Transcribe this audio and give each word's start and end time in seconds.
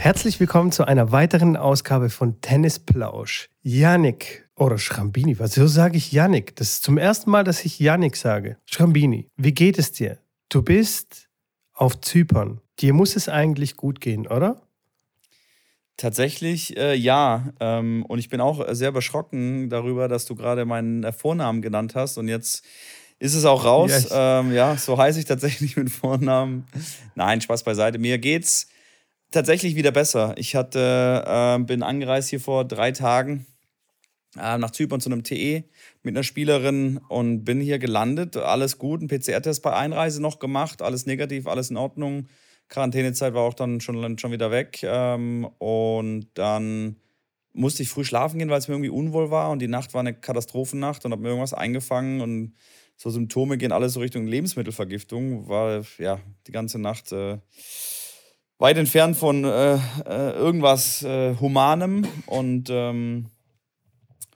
Herzlich 0.00 0.40
willkommen 0.40 0.72
zu 0.72 0.86
einer 0.86 1.12
weiteren 1.12 1.58
Ausgabe 1.58 2.08
von 2.08 2.40
Tennisplausch. 2.40 3.50
Yannick 3.60 4.48
oder 4.56 4.78
Schrambini, 4.78 5.38
was 5.38 5.52
so 5.52 5.66
sage 5.66 5.98
ich 5.98 6.10
Yannick? 6.10 6.56
Das 6.56 6.68
ist 6.70 6.84
zum 6.84 6.96
ersten 6.96 7.30
Mal, 7.30 7.44
dass 7.44 7.66
ich 7.66 7.78
Yannick 7.78 8.16
sage. 8.16 8.56
Schrambini, 8.64 9.28
wie 9.36 9.52
geht 9.52 9.78
es 9.78 9.92
dir? 9.92 10.16
Du 10.48 10.62
bist 10.62 11.28
auf 11.74 12.00
Zypern. 12.00 12.62
Dir 12.78 12.94
muss 12.94 13.14
es 13.14 13.28
eigentlich 13.28 13.76
gut 13.76 14.00
gehen, 14.00 14.26
oder? 14.26 14.62
Tatsächlich 15.98 16.78
äh, 16.78 16.94
ja. 16.94 17.52
Ähm, 17.60 18.06
und 18.08 18.20
ich 18.20 18.30
bin 18.30 18.40
auch 18.40 18.66
sehr 18.70 18.92
beschrocken 18.92 19.68
darüber, 19.68 20.08
dass 20.08 20.24
du 20.24 20.34
gerade 20.34 20.64
meinen 20.64 21.04
äh, 21.04 21.12
Vornamen 21.12 21.60
genannt 21.60 21.94
hast. 21.94 22.16
Und 22.16 22.28
jetzt 22.28 22.64
ist 23.18 23.34
es 23.34 23.44
auch 23.44 23.66
raus. 23.66 23.90
Yes. 23.90 24.08
Ähm, 24.10 24.54
ja, 24.54 24.78
so 24.78 24.96
heiße 24.96 25.18
ich 25.18 25.26
tatsächlich 25.26 25.76
mit 25.76 25.90
Vornamen. 25.90 26.66
Nein, 27.16 27.42
Spaß 27.42 27.64
beiseite. 27.64 27.98
Mir 27.98 28.16
geht's 28.16 28.66
tatsächlich 29.30 29.76
wieder 29.76 29.92
besser. 29.92 30.34
Ich 30.36 30.54
hatte, 30.54 31.24
äh, 31.26 31.62
bin 31.62 31.82
angereist 31.82 32.30
hier 32.30 32.40
vor 32.40 32.64
drei 32.64 32.92
Tagen 32.92 33.46
äh, 34.36 34.58
nach 34.58 34.70
Zypern 34.70 35.00
zu 35.00 35.10
einem 35.10 35.24
TE 35.24 35.64
mit 36.02 36.14
einer 36.14 36.22
Spielerin 36.22 37.00
und 37.08 37.44
bin 37.44 37.60
hier 37.60 37.78
gelandet. 37.78 38.36
Alles 38.36 38.78
gut, 38.78 39.02
ein 39.02 39.08
PCR-Test 39.08 39.62
bei 39.62 39.74
Einreise 39.74 40.22
noch 40.22 40.38
gemacht, 40.38 40.82
alles 40.82 41.06
negativ, 41.06 41.46
alles 41.46 41.70
in 41.70 41.76
Ordnung. 41.76 42.28
Quarantänezeit 42.68 43.34
war 43.34 43.42
auch 43.42 43.54
dann 43.54 43.80
schon, 43.80 44.18
schon 44.18 44.32
wieder 44.32 44.50
weg. 44.50 44.80
Ähm, 44.84 45.48
und 45.58 46.28
dann 46.34 46.96
musste 47.52 47.82
ich 47.82 47.88
früh 47.88 48.04
schlafen 48.04 48.38
gehen, 48.38 48.48
weil 48.48 48.58
es 48.58 48.68
mir 48.68 48.74
irgendwie 48.74 48.90
unwohl 48.90 49.30
war. 49.30 49.50
Und 49.50 49.60
die 49.60 49.68
Nacht 49.68 49.92
war 49.92 50.00
eine 50.00 50.14
Katastrophennacht 50.14 51.04
und 51.04 51.12
habe 51.12 51.22
mir 51.22 51.28
irgendwas 51.28 51.52
eingefangen. 51.52 52.20
Und 52.20 52.54
so 52.96 53.10
Symptome 53.10 53.58
gehen 53.58 53.72
alles 53.72 53.94
so 53.94 54.00
Richtung 54.00 54.26
Lebensmittelvergiftung, 54.26 55.48
weil 55.48 55.82
ja 55.98 56.20
die 56.46 56.52
ganze 56.52 56.78
Nacht 56.78 57.10
äh, 57.10 57.38
weit 58.60 58.76
entfernt 58.76 59.16
von 59.16 59.42
äh, 59.44 59.74
äh, 59.74 60.32
irgendwas 60.32 61.02
äh, 61.02 61.34
Humanem. 61.40 62.06
Und 62.26 62.68
ähm, 62.70 63.26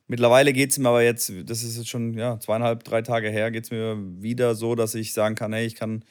mittlerweile 0.08 0.52
geht 0.52 0.70
es 0.70 0.78
mir 0.78 0.88
aber 0.88 1.02
jetzt, 1.02 1.30
das 1.44 1.62
ist 1.62 1.76
jetzt 1.76 1.90
schon 1.90 2.14
ja, 2.14 2.40
zweieinhalb, 2.40 2.82
drei 2.84 3.02
Tage 3.02 3.28
her, 3.28 3.50
geht 3.50 3.64
es 3.64 3.70
mir 3.70 3.98
wieder 4.20 4.54
so, 4.54 4.74
dass 4.74 4.94
ich 4.94 5.12
sagen 5.12 5.34
kann, 5.34 5.52
hey, 5.52 5.66
ich 5.66 5.74
kann 5.74 6.04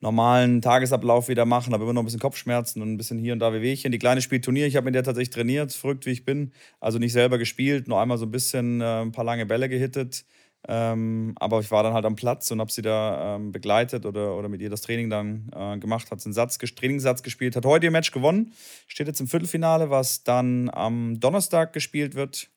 normalen 0.00 0.62
Tagesablauf 0.62 1.28
wieder 1.28 1.44
machen, 1.44 1.74
habe 1.74 1.84
immer 1.84 1.92
noch 1.92 2.00
ein 2.00 2.06
bisschen 2.06 2.20
Kopfschmerzen 2.20 2.80
und 2.80 2.94
ein 2.94 2.96
bisschen 2.96 3.18
hier 3.18 3.34
und 3.34 3.38
da 3.40 3.52
Wehwehchen. 3.52 3.92
Die 3.92 3.98
Kleine 3.98 4.22
spielt 4.22 4.46
Turnier, 4.46 4.66
ich 4.66 4.76
habe 4.76 4.86
mit 4.86 4.94
der 4.94 5.02
tatsächlich 5.02 5.28
trainiert, 5.28 5.74
verrückt 5.74 6.06
wie 6.06 6.10
ich 6.10 6.24
bin. 6.24 6.52
Also 6.80 6.98
nicht 6.98 7.12
selber 7.12 7.36
gespielt, 7.36 7.86
nur 7.86 8.00
einmal 8.00 8.16
so 8.16 8.24
ein 8.24 8.30
bisschen 8.30 8.80
äh, 8.80 9.02
ein 9.02 9.12
paar 9.12 9.26
lange 9.26 9.44
Bälle 9.44 9.68
gehittet. 9.68 10.24
Ähm, 10.68 11.32
aber 11.36 11.60
ich 11.60 11.70
war 11.70 11.82
dann 11.82 11.94
halt 11.94 12.04
am 12.04 12.16
Platz 12.16 12.50
und 12.50 12.60
habe 12.60 12.70
sie 12.70 12.82
da 12.82 13.36
ähm, 13.36 13.50
begleitet 13.50 14.04
oder, 14.04 14.36
oder 14.36 14.48
mit 14.48 14.60
ihr 14.60 14.68
das 14.68 14.82
Training 14.82 15.08
dann 15.08 15.50
äh, 15.54 15.78
gemacht, 15.78 16.10
hat 16.10 16.24
einen 16.24 16.34
Satz, 16.34 16.58
Trainingssatz 16.58 17.22
gespielt, 17.22 17.56
hat 17.56 17.64
heute 17.64 17.86
ihr 17.86 17.90
Match 17.90 18.10
gewonnen, 18.10 18.52
steht 18.86 19.06
jetzt 19.06 19.20
im 19.20 19.26
Viertelfinale, 19.26 19.88
was 19.88 20.22
dann 20.22 20.68
am 20.70 21.18
Donnerstag 21.18 21.72
gespielt 21.72 22.14
wird, 22.14 22.50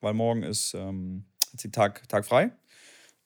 weil 0.00 0.12
morgen 0.12 0.42
ist, 0.42 0.74
ähm, 0.74 1.24
hat 1.52 1.60
sie 1.60 1.70
Tag, 1.70 2.06
Tag 2.08 2.26
frei. 2.26 2.52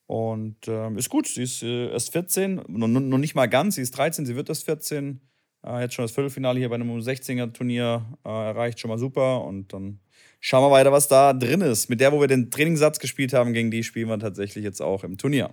Und 0.06 0.68
ähm, 0.68 0.98
ist 0.98 1.08
gut, 1.08 1.26
sie 1.26 1.42
ist 1.42 1.62
äh, 1.62 1.90
erst 1.90 2.12
14, 2.12 2.62
noch, 2.68 2.88
noch 2.88 3.18
nicht 3.18 3.34
mal 3.34 3.46
ganz, 3.46 3.76
sie 3.76 3.82
ist 3.82 3.96
13, 3.96 4.26
sie 4.26 4.36
wird 4.36 4.48
erst 4.48 4.64
14. 4.64 5.20
Äh, 5.66 5.82
jetzt 5.82 5.94
schon 5.94 6.04
das 6.04 6.12
Viertelfinale 6.12 6.58
hier 6.58 6.68
bei 6.68 6.74
einem 6.74 6.90
16er-Turnier 6.90 8.04
äh, 8.24 8.28
erreicht, 8.28 8.80
schon 8.80 8.90
mal 8.90 8.98
super. 8.98 9.44
Und 9.44 9.72
dann 9.72 10.00
schauen 10.40 10.64
wir 10.64 10.70
weiter, 10.70 10.92
was 10.92 11.08
da 11.08 11.32
drin 11.32 11.60
ist. 11.60 11.88
Mit 11.88 12.00
der, 12.00 12.12
wo 12.12 12.20
wir 12.20 12.28
den 12.28 12.50
Trainingssatz 12.50 12.98
gespielt 12.98 13.32
haben, 13.32 13.52
gegen 13.52 13.70
die 13.70 13.82
spielen 13.82 14.08
wir 14.08 14.18
tatsächlich 14.18 14.64
jetzt 14.64 14.82
auch 14.82 15.04
im 15.04 15.18
Turnier. 15.18 15.50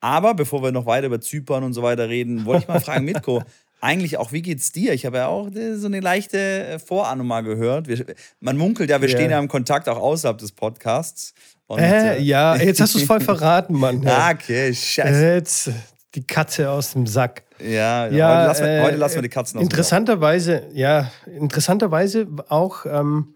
Aber 0.00 0.34
bevor 0.34 0.62
wir 0.62 0.72
noch 0.72 0.86
weiter 0.86 1.06
über 1.06 1.20
Zypern 1.20 1.62
und 1.62 1.74
so 1.74 1.82
weiter 1.82 2.08
reden, 2.08 2.44
wollte 2.44 2.62
ich 2.62 2.68
mal 2.68 2.80
fragen, 2.84 3.04
Mitko, 3.04 3.42
eigentlich 3.80 4.16
auch, 4.16 4.32
wie 4.32 4.42
geht's 4.42 4.72
dir? 4.72 4.94
Ich 4.94 5.04
habe 5.04 5.18
ja 5.18 5.26
auch 5.26 5.50
äh, 5.52 5.76
so 5.76 5.86
eine 5.86 6.00
leichte 6.00 6.38
äh, 6.38 6.78
Vorahnung 6.78 7.26
mal 7.26 7.42
gehört. 7.42 7.88
Wir, 7.88 8.04
man 8.40 8.56
munkelt 8.56 8.90
ja, 8.90 9.00
wir 9.00 9.08
yeah. 9.08 9.18
stehen 9.18 9.30
ja 9.30 9.38
im 9.38 9.48
Kontakt 9.48 9.88
auch 9.88 9.98
außerhalb 9.98 10.38
des 10.38 10.52
Podcasts. 10.52 11.34
Und, 11.66 11.80
äh, 11.80 12.16
äh, 12.16 12.22
ja, 12.22 12.56
jetzt 12.56 12.80
hast 12.80 12.94
du 12.94 12.98
es 12.98 13.04
voll 13.04 13.20
verraten, 13.20 13.74
Mann. 13.74 14.02
ah, 14.06 14.30
okay, 14.30 14.74
scheiße. 14.74 15.34
Jetzt 15.34 15.70
die 16.14 16.26
Katze 16.26 16.70
aus 16.70 16.92
dem 16.92 17.06
Sack. 17.06 17.44
Ja, 17.58 18.06
ja 18.08 18.28
heute, 18.28 18.46
lassen 18.46 18.64
wir, 18.64 18.70
äh, 18.70 18.82
heute 18.82 18.96
lassen 18.96 19.14
wir 19.16 19.22
die 19.22 19.28
Katzen 19.28 19.58
aus 19.58 19.64
Interessanterweise, 19.64 20.68
ja, 20.72 21.10
interessanterweise 21.26 22.26
auch, 22.48 22.84
ähm, 22.86 23.34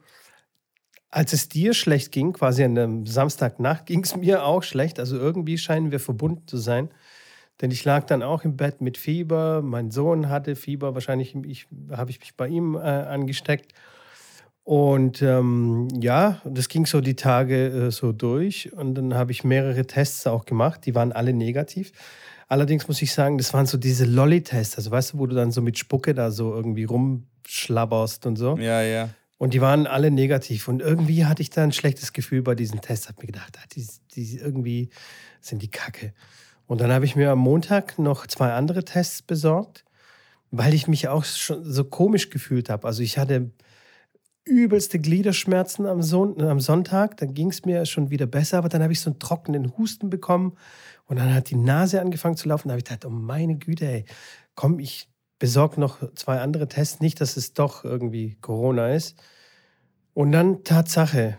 als 1.10 1.32
es 1.32 1.48
dir 1.48 1.72
schlecht 1.72 2.12
ging, 2.12 2.32
quasi 2.32 2.64
an 2.64 2.76
einem 2.76 3.06
Samstagnacht, 3.06 3.86
ging 3.86 4.02
es 4.02 4.16
mir 4.16 4.44
auch 4.44 4.62
schlecht. 4.62 4.98
Also 4.98 5.16
irgendwie 5.16 5.58
scheinen 5.58 5.90
wir 5.90 6.00
verbunden 6.00 6.46
zu 6.46 6.58
sein. 6.58 6.90
Denn 7.62 7.70
ich 7.70 7.84
lag 7.84 8.04
dann 8.04 8.22
auch 8.22 8.44
im 8.44 8.56
Bett 8.56 8.82
mit 8.82 8.98
Fieber. 8.98 9.62
Mein 9.62 9.90
Sohn 9.90 10.28
hatte 10.28 10.56
Fieber. 10.56 10.92
Wahrscheinlich 10.92 11.34
habe 11.90 12.10
ich 12.10 12.20
mich 12.20 12.36
bei 12.36 12.48
ihm 12.48 12.74
äh, 12.74 12.80
angesteckt. 12.80 13.72
Und 14.62 15.22
ähm, 15.22 15.88
ja, 15.98 16.42
das 16.44 16.68
ging 16.68 16.84
so 16.84 17.00
die 17.00 17.16
Tage 17.16 17.86
äh, 17.86 17.90
so 17.90 18.12
durch. 18.12 18.72
Und 18.74 18.96
dann 18.96 19.14
habe 19.14 19.32
ich 19.32 19.42
mehrere 19.42 19.86
Tests 19.86 20.26
auch 20.26 20.44
gemacht. 20.44 20.84
Die 20.84 20.94
waren 20.94 21.12
alle 21.12 21.32
negativ. 21.32 21.92
Allerdings 22.48 22.86
muss 22.86 23.02
ich 23.02 23.12
sagen, 23.12 23.38
das 23.38 23.52
waren 23.54 23.66
so 23.66 23.76
diese 23.76 24.04
Lolli-Tests. 24.04 24.76
Also 24.76 24.90
weißt 24.90 25.14
du, 25.14 25.18
wo 25.18 25.26
du 25.26 25.34
dann 25.34 25.50
so 25.50 25.60
mit 25.62 25.78
Spucke 25.78 26.14
da 26.14 26.30
so 26.30 26.54
irgendwie 26.54 26.84
rumschlabberst 26.84 28.26
und 28.26 28.36
so. 28.36 28.56
Ja, 28.56 28.82
ja. 28.82 29.10
Und 29.38 29.52
die 29.52 29.60
waren 29.60 29.86
alle 29.86 30.10
negativ. 30.10 30.68
Und 30.68 30.80
irgendwie 30.80 31.24
hatte 31.24 31.42
ich 31.42 31.50
da 31.50 31.62
ein 31.62 31.72
schlechtes 31.72 32.12
Gefühl 32.12 32.42
bei 32.42 32.54
diesen 32.54 32.80
Tests. 32.80 33.08
Hab 33.08 33.18
mir 33.20 33.26
gedacht, 33.26 33.58
ah, 33.58 33.66
die, 33.74 33.86
die 34.14 34.38
irgendwie 34.38 34.90
sind 35.40 35.60
die 35.62 35.70
Kacke. 35.70 36.14
Und 36.66 36.80
dann 36.80 36.92
habe 36.92 37.04
ich 37.04 37.16
mir 37.16 37.30
am 37.30 37.38
Montag 37.38 37.98
noch 37.98 38.26
zwei 38.26 38.52
andere 38.52 38.84
Tests 38.84 39.22
besorgt, 39.22 39.84
weil 40.50 40.74
ich 40.74 40.88
mich 40.88 41.08
auch 41.08 41.24
schon 41.24 41.64
so 41.64 41.84
komisch 41.84 42.30
gefühlt 42.30 42.70
habe. 42.70 42.86
Also 42.86 43.02
ich 43.02 43.18
hatte 43.18 43.50
übelste 44.46 44.98
Gliederschmerzen 44.98 45.86
am, 45.86 46.02
Son 46.02 46.40
am 46.40 46.60
Sonntag. 46.60 47.16
Dann 47.18 47.34
ging 47.34 47.50
es 47.50 47.64
mir 47.64 47.84
schon 47.84 48.10
wieder 48.10 48.26
besser, 48.26 48.58
aber 48.58 48.68
dann 48.68 48.82
habe 48.82 48.92
ich 48.92 49.00
so 49.00 49.10
einen 49.10 49.18
trockenen 49.18 49.76
Husten 49.76 50.08
bekommen 50.08 50.56
und 51.06 51.18
dann 51.18 51.34
hat 51.34 51.50
die 51.50 51.56
Nase 51.56 52.00
angefangen 52.00 52.36
zu 52.36 52.48
laufen. 52.48 52.68
Da 52.68 52.72
habe 52.72 52.78
ich 52.78 52.84
gedacht, 52.84 53.04
oh 53.04 53.10
meine 53.10 53.56
Güte, 53.56 53.86
ey, 53.86 54.04
komm, 54.54 54.78
ich 54.78 55.10
besorge 55.38 55.80
noch 55.80 55.98
zwei 56.14 56.40
andere 56.40 56.68
Tests, 56.68 57.00
nicht, 57.00 57.20
dass 57.20 57.36
es 57.36 57.52
doch 57.52 57.84
irgendwie 57.84 58.36
Corona 58.40 58.94
ist. 58.94 59.16
Und 60.14 60.32
dann 60.32 60.64
Tatsache, 60.64 61.38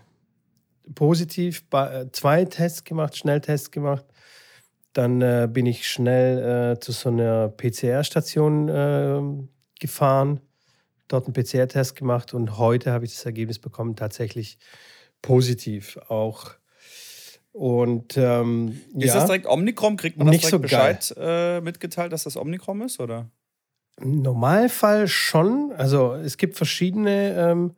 positiv, 0.93 1.63
äh, 1.71 2.05
zwei 2.11 2.45
Tests 2.45 2.83
gemacht, 2.83 3.17
Schnelltests 3.17 3.71
gemacht. 3.71 4.05
Dann 4.93 5.21
äh, 5.21 5.47
bin 5.51 5.65
ich 5.65 5.87
schnell 5.87 6.73
äh, 6.73 6.79
zu 6.79 6.91
so 6.91 7.09
einer 7.09 7.49
PCR-Station 7.49 8.69
äh, 8.69 9.21
gefahren 9.79 10.41
dort 11.07 11.25
einen 11.25 11.33
PCR-Test 11.33 11.95
gemacht 11.95 12.33
und 12.33 12.57
heute 12.57 12.91
habe 12.91 13.05
ich 13.05 13.13
das 13.13 13.25
Ergebnis 13.25 13.59
bekommen, 13.59 13.95
tatsächlich 13.95 14.57
positiv 15.21 15.97
auch. 16.07 16.51
Und 17.51 18.17
ähm, 18.17 18.81
ist 18.93 19.07
ja, 19.07 19.15
das 19.15 19.25
direkt 19.25 19.47
Omnicrom? 19.47 19.97
Kriegt 19.97 20.17
man 20.17 20.27
das 20.27 20.37
direkt 20.37 20.51
so 20.51 20.59
Bescheid 20.59 21.13
äh, 21.17 21.59
mitgeteilt, 21.61 22.13
dass 22.13 22.23
das 22.23 22.37
Omnicrom 22.37 22.83
ist, 22.83 22.99
oder? 22.99 23.31
Im 23.99 24.21
Normalfall 24.21 25.07
schon. 25.07 25.73
Also 25.75 26.13
es 26.13 26.37
gibt 26.37 26.55
verschiedene 26.55 27.35
ähm, 27.35 27.75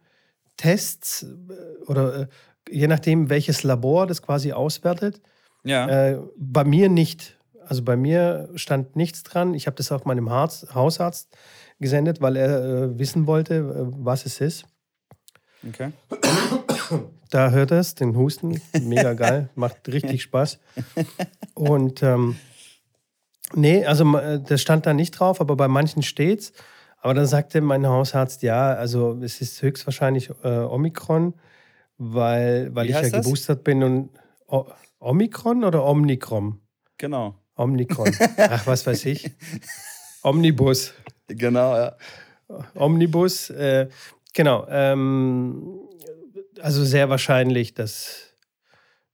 Tests 0.58 1.24
äh, 1.24 1.86
oder 1.86 2.22
äh, 2.22 2.28
je 2.70 2.88
nachdem, 2.88 3.30
welches 3.30 3.64
Labor 3.64 4.06
das 4.06 4.22
quasi 4.22 4.52
auswertet. 4.52 5.22
Ja. 5.64 5.88
Äh, 5.88 6.20
bei 6.38 6.66
mir 6.66 6.90
nicht. 6.90 7.39
Also 7.70 7.84
bei 7.84 7.96
mir 7.96 8.50
stand 8.56 8.96
nichts 8.96 9.22
dran. 9.22 9.54
Ich 9.54 9.68
habe 9.68 9.76
das 9.76 9.92
auch 9.92 10.04
meinem 10.04 10.32
Hausarzt 10.32 11.38
gesendet, 11.80 12.20
weil 12.20 12.36
er 12.36 12.64
äh, 12.64 12.98
wissen 12.98 13.28
wollte, 13.28 13.58
äh, 13.58 13.94
was 14.04 14.26
es 14.26 14.42
ist. 14.42 14.66
Okay. 15.68 15.92
Da 17.30 17.52
hört 17.52 17.70
er 17.70 17.78
es, 17.80 17.94
den 17.94 18.16
Husten. 18.16 18.60
Mega 18.82 19.14
geil, 19.26 19.50
macht 19.54 19.88
richtig 19.88 20.24
Spaß. 20.24 20.58
Und 21.54 22.02
ähm, 22.02 22.38
nee, 23.54 23.86
also 23.86 24.18
äh, 24.18 24.42
das 24.42 24.62
stand 24.62 24.88
da 24.88 24.96
nicht 24.96 25.12
drauf, 25.12 25.40
aber 25.40 25.56
bei 25.56 25.68
manchen 25.68 26.02
steht's. 26.02 26.54
Aber 27.02 27.14
dann 27.14 27.28
sagte 27.28 27.62
mein 27.62 27.86
Hausarzt, 27.86 28.42
ja, 28.42 28.74
also 28.74 29.20
es 29.22 29.42
ist 29.42 29.62
höchstwahrscheinlich 29.62 30.32
äh, 30.44 30.48
Omikron, 30.48 31.36
weil, 32.00 32.74
weil 32.74 32.88
ich 32.88 32.96
ja 32.96 33.02
das? 33.02 33.24
geboostert 33.24 33.64
bin 33.64 33.84
und 33.84 34.10
o 34.48 34.66
Omikron 35.00 35.64
oder 35.64 35.86
Omnikron? 35.86 36.60
Genau. 36.98 37.36
Omnikron. 37.60 38.16
Ach, 38.38 38.66
was 38.66 38.86
weiß 38.86 39.06
ich. 39.06 39.30
Omnibus. 40.24 40.94
Genau, 41.28 41.76
ja. 41.76 41.98
Omnibus, 42.74 43.50
äh, 43.50 43.90
genau. 44.34 44.66
Ähm, 44.70 45.80
also 46.62 46.84
sehr 46.84 47.10
wahrscheinlich, 47.10 47.74
dass, 47.74 48.34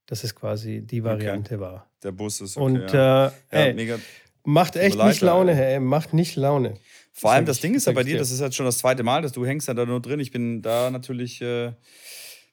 dass 0.06 0.24
es 0.24 0.36
quasi 0.36 0.81
die 0.86 1.03
Variante 1.03 1.56
okay. 1.56 1.62
war. 1.62 1.89
Der 2.03 2.12
Bus 2.12 2.39
ist 2.39 2.56
okay, 2.56 2.65
Und 2.65 2.94
ja. 2.94 3.27
Äh, 3.50 3.71
ey, 3.71 3.88
ja, 3.88 3.97
macht 4.44 4.75
echt 4.75 4.97
nicht 4.97 5.21
Laune, 5.21 5.51
ey. 5.53 5.80
macht 5.80 6.13
nicht 6.13 6.36
Laune. 6.36 6.75
Vor 7.12 7.31
allem 7.31 7.45
das, 7.45 7.62
Ding 7.62 7.74
ist 7.74 7.88
ja 7.88 7.94
bei 7.94 8.03
dir, 8.03 8.18
das 8.18 8.30
ist 8.30 8.42
jetzt 8.42 8.56
schon 8.56 8.65
das 8.65 8.77
zweite 8.77 9.03
Mal, 9.03 9.21
dass 9.21 9.31
du 9.31 9.45
hängst 9.45 9.68
ja 9.68 9.74
da 9.74 9.86
nur 9.86 10.01
drin. 10.01 10.19
Ich 10.19 10.31
bin 10.31 10.62
da 10.62 10.92
natürlich, 10.92 11.42
äh, 11.42 11.74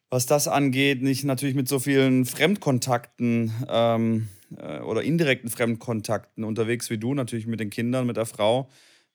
was 0.08 0.26
das 0.26 0.48
angeht, 0.48 1.02
nicht 1.02 1.24
natürlich 1.24 1.54
mit 1.54 1.68
so 1.68 1.78
vielen 1.78 2.24
Fremdkontakten 2.24 3.52
ähm, 3.68 4.28
äh, 4.58 4.80
oder 4.80 5.02
indirekten 5.02 5.50
Fremdkontakten 5.50 6.44
unterwegs 6.44 6.90
wie 6.90 6.98
du, 6.98 7.14
natürlich 7.14 7.46
mit 7.46 7.60
den 7.60 7.70
Kindern, 7.70 8.06
mit 8.06 8.16
der 8.16 8.26
Frau 8.26 8.68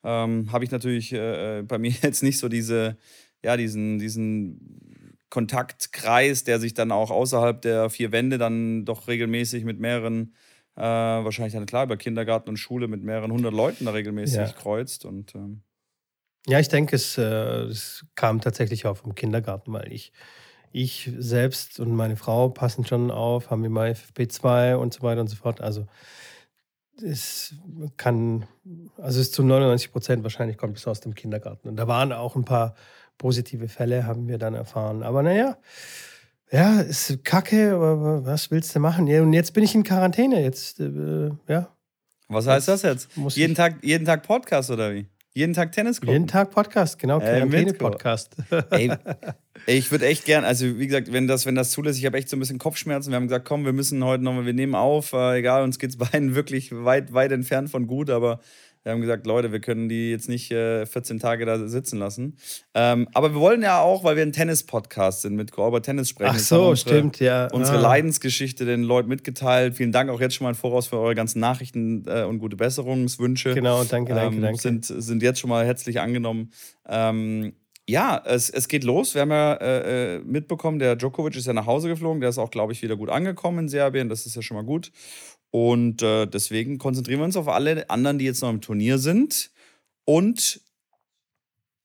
ähm, 0.04 0.52
habe 0.52 0.64
ich 0.64 0.72
natürlich 0.72 1.14
äh, 1.14 1.60
äh 1.60 1.64
bei 1.64 1.78
mir 1.78 1.92
jetzt 2.02 2.24
nicht 2.24 2.40
so 2.40 2.50
diese, 2.50 2.98
ja, 3.44 3.58
diesen, 3.58 4.00
diesen 4.00 5.18
Kontaktkreis, 5.30 6.44
der 6.44 6.60
sich 6.60 6.74
dann 6.74 6.92
auch 6.92 7.12
außerhalb 7.12 7.62
der 7.62 7.90
vier 7.90 8.12
Wände 8.12 8.38
dann 8.38 8.86
doch 8.86 9.08
regelmäßig 9.08 9.66
mit 9.66 9.80
mehreren, 9.80 10.34
äh, 10.76 10.82
wahrscheinlich 10.82 11.54
dann 11.54 11.66
klar 11.66 11.84
über 11.84 11.98
Kindergarten 11.98 12.50
und 12.50 12.58
Schule 12.58 12.88
mit 12.88 13.04
mehreren 13.04 13.32
hundert 13.32 13.54
Leuten 13.54 13.86
da 13.86 13.92
regelmäßig 13.92 14.38
ja. 14.38 14.52
kreuzt. 14.52 15.06
Und, 15.06 15.36
ähm 15.36 15.62
ja, 16.48 16.62
ich 16.62 16.70
denke, 16.70 16.96
es, 16.96 17.18
äh, 17.18 17.24
es 17.24 18.06
kam 18.16 18.40
tatsächlich 18.40 18.86
auch 18.86 18.96
vom 18.96 19.16
Kindergarten, 19.16 19.74
weil 19.74 19.92
ich 19.92 20.14
ich 20.78 21.12
selbst 21.18 21.80
und 21.80 21.96
meine 21.96 22.16
Frau 22.16 22.50
passen 22.50 22.86
schon 22.86 23.10
auf, 23.10 23.50
haben 23.50 23.66
immer 23.66 23.86
FFP2 23.86 24.76
und 24.76 24.94
so 24.94 25.02
weiter 25.02 25.22
und 25.22 25.28
so 25.28 25.36
fort. 25.36 25.60
Also 25.60 25.88
es 27.02 27.56
kann, 27.98 28.46
also 28.98 29.20
es 29.20 29.28
ist 29.28 29.34
zu 29.34 29.44
99 29.44 29.92
Prozent 29.92 30.24
wahrscheinlich 30.24 30.58
kommt 30.58 30.78
es 30.78 30.88
aus 30.88 31.00
dem 31.00 31.16
Kindergarten. 31.16 31.68
Und 31.68 31.78
da 31.78 31.88
waren 31.88 32.14
auch 32.14 32.36
ein 32.36 32.46
paar 32.46 32.76
positive 33.18 33.68
Fälle, 33.68 34.06
haben 34.06 34.28
wir 34.28 34.38
dann 34.38 34.54
erfahren. 34.54 35.02
Aber 35.02 35.24
naja, 35.24 35.58
ja, 36.52 36.80
ist 36.80 37.24
kacke, 37.26 37.74
aber 37.74 38.24
was 38.26 38.52
willst 38.52 38.76
du 38.76 38.80
machen? 38.80 39.08
Ja, 39.08 39.24
und 39.24 39.34
jetzt 39.34 39.54
bin 39.54 39.64
ich 39.64 39.74
in 39.74 39.84
Quarantäne. 39.84 40.44
Jetzt, 40.44 40.80
äh, 40.80 41.32
ja. 41.48 41.76
Was 42.28 42.46
heißt 42.46 42.68
das 42.68 42.84
jetzt? 42.84 43.10
Jeden 43.30 43.56
Tag, 43.56 43.84
jeden 43.84 44.06
Tag 44.06 44.24
Podcast 44.24 44.70
oder 44.70 44.94
wie? 44.94 45.08
Jeden 45.34 45.54
Tag 45.54 45.72
Tennis 45.72 46.00
gucken? 46.00 46.14
Jeden 46.14 46.28
Tag 46.28 46.50
Podcast, 46.52 46.98
genau. 46.98 47.20
Quarantäne-Podcast. 47.20 48.36
Ey, 48.72 48.92
ich 49.66 49.92
würde 49.92 50.06
echt 50.06 50.26
gern, 50.26 50.44
also 50.44 50.80
wie 50.80 50.88
gesagt, 50.88 51.12
wenn 51.12 51.28
das, 51.28 51.46
wenn 51.46 51.56
das 51.56 51.72
zulässt, 51.72 52.00
ich 52.00 52.06
habe 52.06 52.18
echt 52.18 52.30
so 52.30 52.38
ein 52.38 52.40
bisschen 52.40 52.60
Kopfschmerzen. 52.60 53.12
Wir 53.12 53.16
haben 53.16 53.28
gesagt, 53.28 53.46
komm, 53.46 53.66
wir 53.66 53.74
müssen 53.74 54.04
heute 54.04 54.24
nochmal, 54.24 54.46
wir 54.46 54.54
nehmen 54.54 54.76
auf. 54.76 55.14
Äh, 55.14 55.40
egal, 55.40 55.64
uns 55.64 55.80
geht 55.80 55.90
es 55.90 55.98
beiden 56.12 56.36
wirklich 56.36 56.72
weit, 56.72 57.14
weit 57.14 57.32
entfernt 57.32 57.70
von 57.70 57.88
gut, 57.88 58.10
aber 58.10 58.40
wir 58.88 58.94
haben 58.94 59.02
gesagt, 59.02 59.28
Leute, 59.28 59.52
wir 59.52 59.60
können 59.60 59.90
die 59.90 60.12
jetzt 60.12 60.30
nicht 60.30 60.50
äh, 60.50 60.86
14 60.86 61.20
Tage 61.20 61.46
da 61.46 61.68
sitzen 61.68 62.00
lassen. 62.00 62.38
Ähm, 62.74 63.10
aber 63.14 63.34
wir 63.34 63.42
wollen 63.42 63.62
ja 63.62 63.82
auch, 63.82 64.06
weil 64.06 64.16
wir 64.16 64.24
ein 64.24 64.32
Tennis-Podcast 64.32 65.24
sind, 65.24 65.36
mit 65.36 65.52
über 65.52 65.82
Tennis 65.82 66.08
sprechen. 66.08 66.32
Ach 66.34 66.40
so, 66.40 66.70
unsere, 66.70 66.96
stimmt, 66.96 67.20
ja. 67.20 67.48
Unsere 67.52 67.80
ah. 67.80 67.82
Leidensgeschichte 67.82 68.64
den 68.64 68.84
Leuten 68.84 69.10
mitgeteilt. 69.10 69.76
Vielen 69.76 69.92
Dank 69.92 70.10
auch 70.10 70.22
jetzt 70.22 70.36
schon 70.36 70.46
mal 70.46 70.52
im 70.52 70.56
Voraus 70.56 70.88
für 70.88 70.98
eure 71.00 71.16
ganzen 71.16 71.42
Nachrichten 71.42 72.06
äh, 72.08 72.24
und 72.24 72.40
gute 72.40 72.56
Besserungswünsche. 72.56 73.54
Genau, 73.54 73.84
danke, 73.84 74.14
danke, 74.14 74.38
ähm, 74.38 74.42
danke. 74.42 74.62
Sind, 74.62 74.86
sind 74.86 75.22
jetzt 75.22 75.40
schon 75.40 75.50
mal 75.50 75.66
herzlich 75.66 76.00
angenommen. 76.00 76.52
Ähm, 76.88 77.56
ja, 77.90 78.22
es, 78.26 78.50
es 78.50 78.68
geht 78.68 78.84
los. 78.84 79.16
Wir 79.16 79.22
haben 79.22 79.32
ja 79.32 79.54
äh, 79.54 80.16
äh, 80.16 80.20
mitbekommen, 80.20 80.78
der 80.78 80.96
Djokovic 80.96 81.36
ist 81.38 81.48
ja 81.48 81.54
nach 81.54 81.66
Hause 81.66 81.88
geflogen. 81.88 82.20
Der 82.20 82.30
ist 82.30 82.38
auch, 82.38 82.52
glaube 82.52 82.74
ich, 82.74 82.82
wieder 82.82 82.98
gut 82.98 83.10
angekommen 83.10 83.60
in 83.60 83.70
Serbien. 83.70 84.10
Das 84.10 84.26
ist 84.26 84.36
ja 84.36 84.42
schon 84.42 84.58
mal 84.58 84.66
gut. 84.66 84.92
Und 85.52 86.02
äh, 86.02 86.26
deswegen 86.26 86.78
konzentrieren 86.78 87.22
wir 87.22 87.26
uns 87.26 87.38
auf 87.38 87.48
alle 87.48 87.90
anderen, 87.90 88.20
die 88.20 88.26
jetzt 88.26 88.42
noch 88.42 88.50
im 88.50 88.60
Turnier 88.60 88.98
sind. 88.98 89.52
Und 90.04 90.62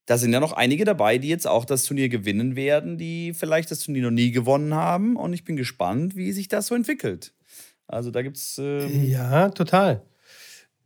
da 0.06 0.18
sind 0.18 0.32
ja 0.32 0.40
noch 0.40 0.52
einige 0.52 0.84
dabei, 0.84 1.18
die 1.18 1.28
jetzt 1.28 1.46
auch 1.46 1.64
das 1.64 1.84
Turnier 1.84 2.08
gewinnen 2.08 2.56
werden, 2.56 2.98
die 2.98 3.32
vielleicht 3.32 3.70
das 3.70 3.84
Turnier 3.84 4.02
noch 4.02 4.10
nie 4.10 4.32
gewonnen 4.32 4.74
haben. 4.74 5.14
Und 5.14 5.32
ich 5.32 5.44
bin 5.44 5.56
gespannt, 5.56 6.16
wie 6.16 6.32
sich 6.32 6.48
das 6.48 6.66
so 6.66 6.74
entwickelt. 6.74 7.32
Also 7.86 8.10
da 8.10 8.22
gibt 8.22 8.36
es. 8.36 8.58
Ähm 8.58 9.04
ja, 9.08 9.50
total. 9.50 10.02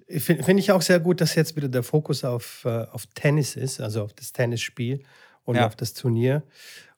Finde 0.08 0.44
find 0.44 0.60
ich 0.60 0.70
auch 0.70 0.82
sehr 0.82 1.00
gut, 1.00 1.20
dass 1.20 1.34
jetzt 1.34 1.56
wieder 1.56 1.68
der 1.68 1.82
Fokus 1.82 2.24
auf, 2.24 2.64
äh, 2.64 2.84
auf 2.92 3.06
Tennis 3.14 3.56
ist, 3.56 3.80
also 3.80 4.02
auf 4.04 4.12
das 4.12 4.32
Tennisspiel 4.32 5.02
und 5.44 5.56
ja. 5.56 5.66
auf 5.66 5.74
das 5.74 5.94
Turnier. 5.94 6.42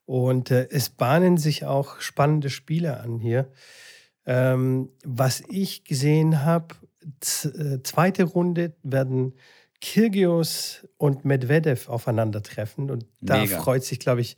Und 0.05 0.51
äh, 0.51 0.69
es 0.71 0.91
bahnen 0.91 1.39
sich 1.39 1.65
auch 1.65 2.01
spannende 2.01 2.51
Spiele 2.51 3.01
an 3.01 3.19
hier. 3.19 3.51
Ähm, 4.27 4.91
was 5.05 5.43
ich 5.49 5.85
gesehen 5.85 6.45
habe, 6.45 6.75
äh, 7.45 7.83
zweite 7.83 8.25
Runde 8.25 8.75
werden 8.83 9.35
Kirgios 9.81 10.87
und 10.97 11.25
Medvedev 11.25 11.89
aufeinandertreffen. 11.89 12.91
Und 12.91 13.07
da 13.21 13.39
Mega. 13.39 13.61
freut 13.61 13.85
sich, 13.85 14.01
glaube 14.01 14.21
ich, 14.21 14.37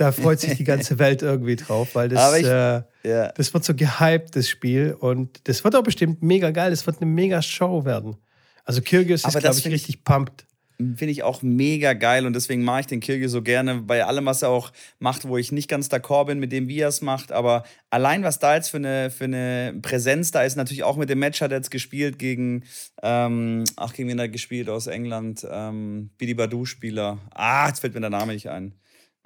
da 0.00 0.12
freut 0.12 0.40
sich 0.40 0.56
die 0.56 0.64
ganze 0.64 0.98
Welt 0.98 1.22
irgendwie 1.22 1.56
drauf, 1.56 1.94
weil 1.94 2.08
das, 2.08 2.36
ich, 2.38 2.46
äh, 2.46 2.82
ja. 3.04 3.32
das 3.32 3.52
wird 3.52 3.64
so 3.64 3.74
gehypt, 3.74 4.34
das 4.34 4.48
Spiel. 4.48 4.96
Und 4.98 5.46
das 5.48 5.62
wird 5.62 5.76
auch 5.76 5.82
bestimmt 5.82 6.22
mega 6.22 6.50
geil. 6.50 6.70
Das 6.70 6.86
wird 6.86 7.02
eine 7.02 7.10
mega 7.10 7.42
Show 7.42 7.84
werden. 7.84 8.16
Also 8.64 8.80
Kirgios 8.80 9.24
ist, 9.24 9.38
glaube 9.38 9.58
ich, 9.58 9.66
richtig 9.66 10.04
pumped 10.04 10.46
finde 10.96 11.10
ich 11.12 11.22
auch 11.22 11.42
mega 11.42 11.92
geil 11.92 12.26
und 12.26 12.32
deswegen 12.34 12.64
mache 12.64 12.80
ich 12.80 12.86
den 12.86 13.00
Kirge 13.00 13.28
so 13.28 13.42
gerne 13.42 13.82
bei 13.82 14.04
allem, 14.04 14.26
was 14.26 14.42
er 14.42 14.48
auch 14.48 14.72
macht, 14.98 15.28
wo 15.28 15.36
ich 15.36 15.52
nicht 15.52 15.68
ganz 15.68 15.88
d'accord 15.88 16.26
bin 16.26 16.38
mit 16.38 16.52
dem, 16.52 16.68
wie 16.68 16.78
er 16.78 16.88
es 16.88 17.02
macht. 17.02 17.32
Aber 17.32 17.64
allein, 17.90 18.22
was 18.22 18.38
da 18.38 18.54
jetzt 18.54 18.70
für 18.70 18.78
eine, 18.78 19.10
für 19.10 19.24
eine 19.24 19.74
Präsenz 19.82 20.30
da 20.30 20.42
ist, 20.42 20.56
natürlich 20.56 20.82
auch 20.82 20.96
mit 20.96 21.10
dem 21.10 21.18
Match 21.18 21.40
hat 21.40 21.50
er 21.50 21.58
jetzt 21.58 21.70
gespielt 21.70 22.18
gegen, 22.18 22.64
ähm, 23.02 23.64
ach, 23.76 23.92
gegen 23.92 24.08
wen 24.08 24.18
hat 24.18 24.26
er 24.26 24.30
gespielt 24.30 24.68
aus 24.68 24.86
England? 24.86 25.46
Ähm, 25.50 26.10
Bidi 26.16 26.34
Badu-Spieler. 26.34 27.18
Ah, 27.34 27.68
jetzt 27.68 27.80
fällt 27.80 27.94
mir 27.94 28.00
der 28.00 28.10
Name 28.10 28.32
nicht 28.32 28.48
ein. 28.48 28.74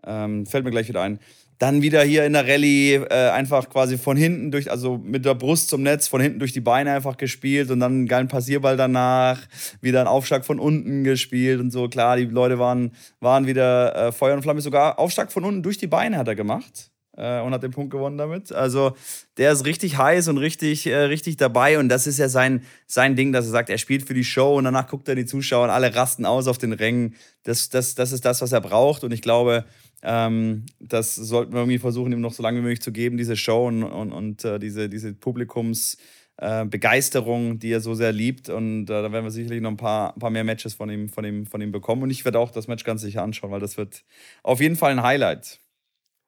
Ähm, 0.07 0.47
fällt 0.47 0.65
mir 0.65 0.71
gleich 0.71 0.89
wieder 0.89 1.03
ein. 1.03 1.19
Dann 1.59 1.83
wieder 1.83 2.03
hier 2.03 2.27
in 2.27 2.33
der 2.33 2.49
Rallye 2.49 2.95
äh, 2.95 3.31
einfach 3.31 3.69
quasi 3.71 3.97
von 3.97 4.17
hinten 4.17 4.51
durch, 4.51 4.71
also 4.71 4.99
mit 4.99 5.25
der 5.25 5.35
Brust 5.35 5.69
zum 5.69 5.83
Netz, 5.83 6.09
von 6.09 6.21
hinten 6.21 6.41
durch 6.41 6.53
die 6.53 6.61
Beine 6.61 6.93
einfach 6.93 7.17
gespielt 7.17 7.71
und 7.71 7.81
dann 7.81 7.93
einen 7.93 8.09
geilen 8.09 8.29
Passierball 8.29 8.77
danach, 8.77 9.41
wieder 9.81 10.01
ein 10.01 10.09
Aufschlag 10.09 10.45
von 10.45 10.59
unten 10.59 11.05
gespielt 11.05 11.61
und 11.61 11.71
so. 11.71 11.89
Klar, 11.89 12.17
die 12.17 12.25
Leute 12.25 12.59
waren, 12.59 12.93
waren 13.21 13.47
wieder 13.47 13.95
äh, 13.95 14.13
Feuer 14.13 14.35
und 14.35 14.43
Flamme. 14.43 14.61
Sogar 14.61 14.99
Aufschlag 14.99 15.31
von 15.31 15.45
unten 15.45 15.63
durch 15.63 15.79
die 15.79 15.87
Beine 15.87 16.19
hat 16.19 16.27
er 16.27 16.35
gemacht 16.35 16.91
äh, 17.17 17.41
und 17.41 17.53
hat 17.53 17.63
den 17.63 17.71
Punkt 17.71 17.91
gewonnen 17.91 18.19
damit. 18.19 18.53
Also 18.53 18.95
der 19.37 19.53
ist 19.53 19.65
richtig 19.65 19.99
heiß 19.99 20.29
und 20.29 20.39
richtig, 20.39 20.87
äh, 20.87 20.97
richtig 20.97 21.37
dabei 21.37 21.79
und 21.79 21.89
das 21.89 22.07
ist 22.07 22.19
ja 22.19 22.29
sein, 22.29 22.63
sein 22.87 23.17
Ding, 23.17 23.33
dass 23.33 23.47
er 23.47 23.53
sagt, 23.53 23.71
er 23.71 23.79
spielt 23.79 24.07
für 24.07 24.15
die 24.15 24.25
Show 24.25 24.57
und 24.57 24.65
danach 24.65 24.89
guckt 24.89 25.09
er 25.09 25.15
die 25.15 25.27
Zuschauer 25.27 25.65
und 25.65 25.71
alle 25.71 25.95
rasten 25.95 26.27
aus 26.27 26.47
auf 26.47 26.59
den 26.59 26.73
Rängen. 26.73 27.15
Das, 27.43 27.69
das, 27.69 27.95
das 27.95 28.13
ist 28.13 28.25
das, 28.25 28.43
was 28.43 28.53
er 28.53 28.61
braucht 28.61 29.05
und 29.05 29.13
ich 29.13 29.23
glaube, 29.23 29.65
ähm, 30.05 30.65
das 30.81 31.15
sollten 31.15 31.53
wir 31.55 31.61
irgendwie 31.61 31.79
versuchen, 31.79 32.13
ihm 32.13 32.21
noch 32.21 32.35
so 32.35 32.43
lange 32.43 32.59
wie 32.59 32.63
möglich 32.63 32.83
zu 32.83 32.93
geben, 32.93 33.17
diese 33.17 33.37
Show 33.37 33.67
und, 33.67 33.83
und, 33.83 34.13
und 34.13 34.45
äh, 34.45 34.59
diese, 34.59 34.91
diese 34.91 35.15
Publikumsbegeisterung, 35.15 37.55
äh, 37.55 37.57
die 37.57 37.73
er 37.73 37.81
so 37.81 37.95
sehr 37.95 38.13
liebt. 38.13 38.51
Und 38.51 38.91
äh, 38.91 39.03
da 39.03 39.11
werden 39.11 39.25
wir 39.25 39.31
sicherlich 39.31 39.63
noch 39.63 39.71
ein 39.71 39.79
paar, 39.79 40.15
ein 40.15 40.21
paar 40.21 40.29
mehr 40.29 40.45
Matches 40.45 40.75
von 40.75 40.91
ihm, 40.91 41.09
von, 41.09 41.25
ihm, 41.25 41.47
von 41.47 41.63
ihm 41.63 41.73
bekommen. 41.73 42.03
Und 42.03 42.11
ich 42.11 42.27
werde 42.27 42.39
auch 42.39 42.51
das 42.51 42.69
Match 42.69 42.85
ganz 42.85 43.01
sicher 43.01 43.23
anschauen, 43.23 43.51
weil 43.51 43.61
das 43.61 43.79
wird 43.79 44.05
auf 44.43 44.61
jeden 44.61 44.77
Fall 44.77 44.93
ein 44.93 45.03
Highlight. 45.03 45.64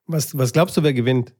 Was, 0.07 0.37
was 0.37 0.53
glaubst 0.53 0.77
du, 0.77 0.83
wer 0.83 0.93
gewinnt? 0.93 1.35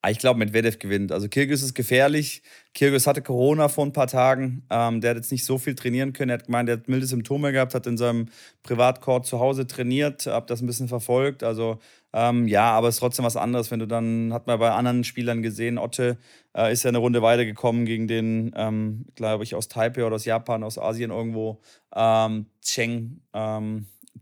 Ah, 0.00 0.10
ich 0.10 0.18
glaube, 0.20 0.38
Medvedev 0.38 0.78
gewinnt. 0.78 1.10
Also 1.10 1.28
Kirgis 1.28 1.60
ist 1.62 1.74
gefährlich. 1.74 2.42
Kirgis 2.72 3.08
hatte 3.08 3.20
Corona 3.20 3.68
vor 3.68 3.84
ein 3.84 3.92
paar 3.92 4.06
Tagen. 4.06 4.64
Ähm, 4.70 5.00
der 5.00 5.10
hat 5.10 5.16
jetzt 5.16 5.32
nicht 5.32 5.44
so 5.44 5.58
viel 5.58 5.74
trainieren 5.74 6.12
können. 6.12 6.30
Er 6.30 6.34
hat 6.34 6.46
gemeint, 6.46 6.68
er 6.68 6.76
hat 6.76 6.86
milde 6.88 7.06
Symptome 7.06 7.50
gehabt, 7.50 7.74
hat 7.74 7.86
in 7.88 7.96
seinem 7.96 8.26
Privatcourt 8.62 9.26
zu 9.26 9.40
Hause 9.40 9.66
trainiert, 9.66 10.26
hab 10.26 10.46
das 10.46 10.62
ein 10.62 10.66
bisschen 10.66 10.86
verfolgt. 10.86 11.42
Also 11.42 11.80
ähm, 12.12 12.46
ja, 12.46 12.70
aber 12.70 12.88
es 12.88 12.96
ist 12.96 13.00
trotzdem 13.00 13.24
was 13.24 13.36
anderes, 13.36 13.72
wenn 13.72 13.80
du 13.80 13.86
dann, 13.86 14.32
hat 14.32 14.46
man 14.46 14.60
bei 14.60 14.70
anderen 14.70 15.02
Spielern 15.02 15.42
gesehen, 15.42 15.78
Otte 15.78 16.16
äh, 16.56 16.72
ist 16.72 16.84
ja 16.84 16.88
eine 16.90 16.98
Runde 16.98 17.20
weitergekommen 17.20 17.84
gegen 17.84 18.06
den, 18.06 18.52
ähm, 18.56 19.04
glaube 19.16 19.42
ich, 19.44 19.56
aus 19.56 19.68
Taipei 19.68 20.04
oder 20.04 20.14
aus 20.14 20.24
Japan, 20.24 20.62
aus 20.62 20.78
Asien 20.78 21.10
irgendwo, 21.10 21.60
ähm, 21.94 22.46
Cheng. 22.62 23.20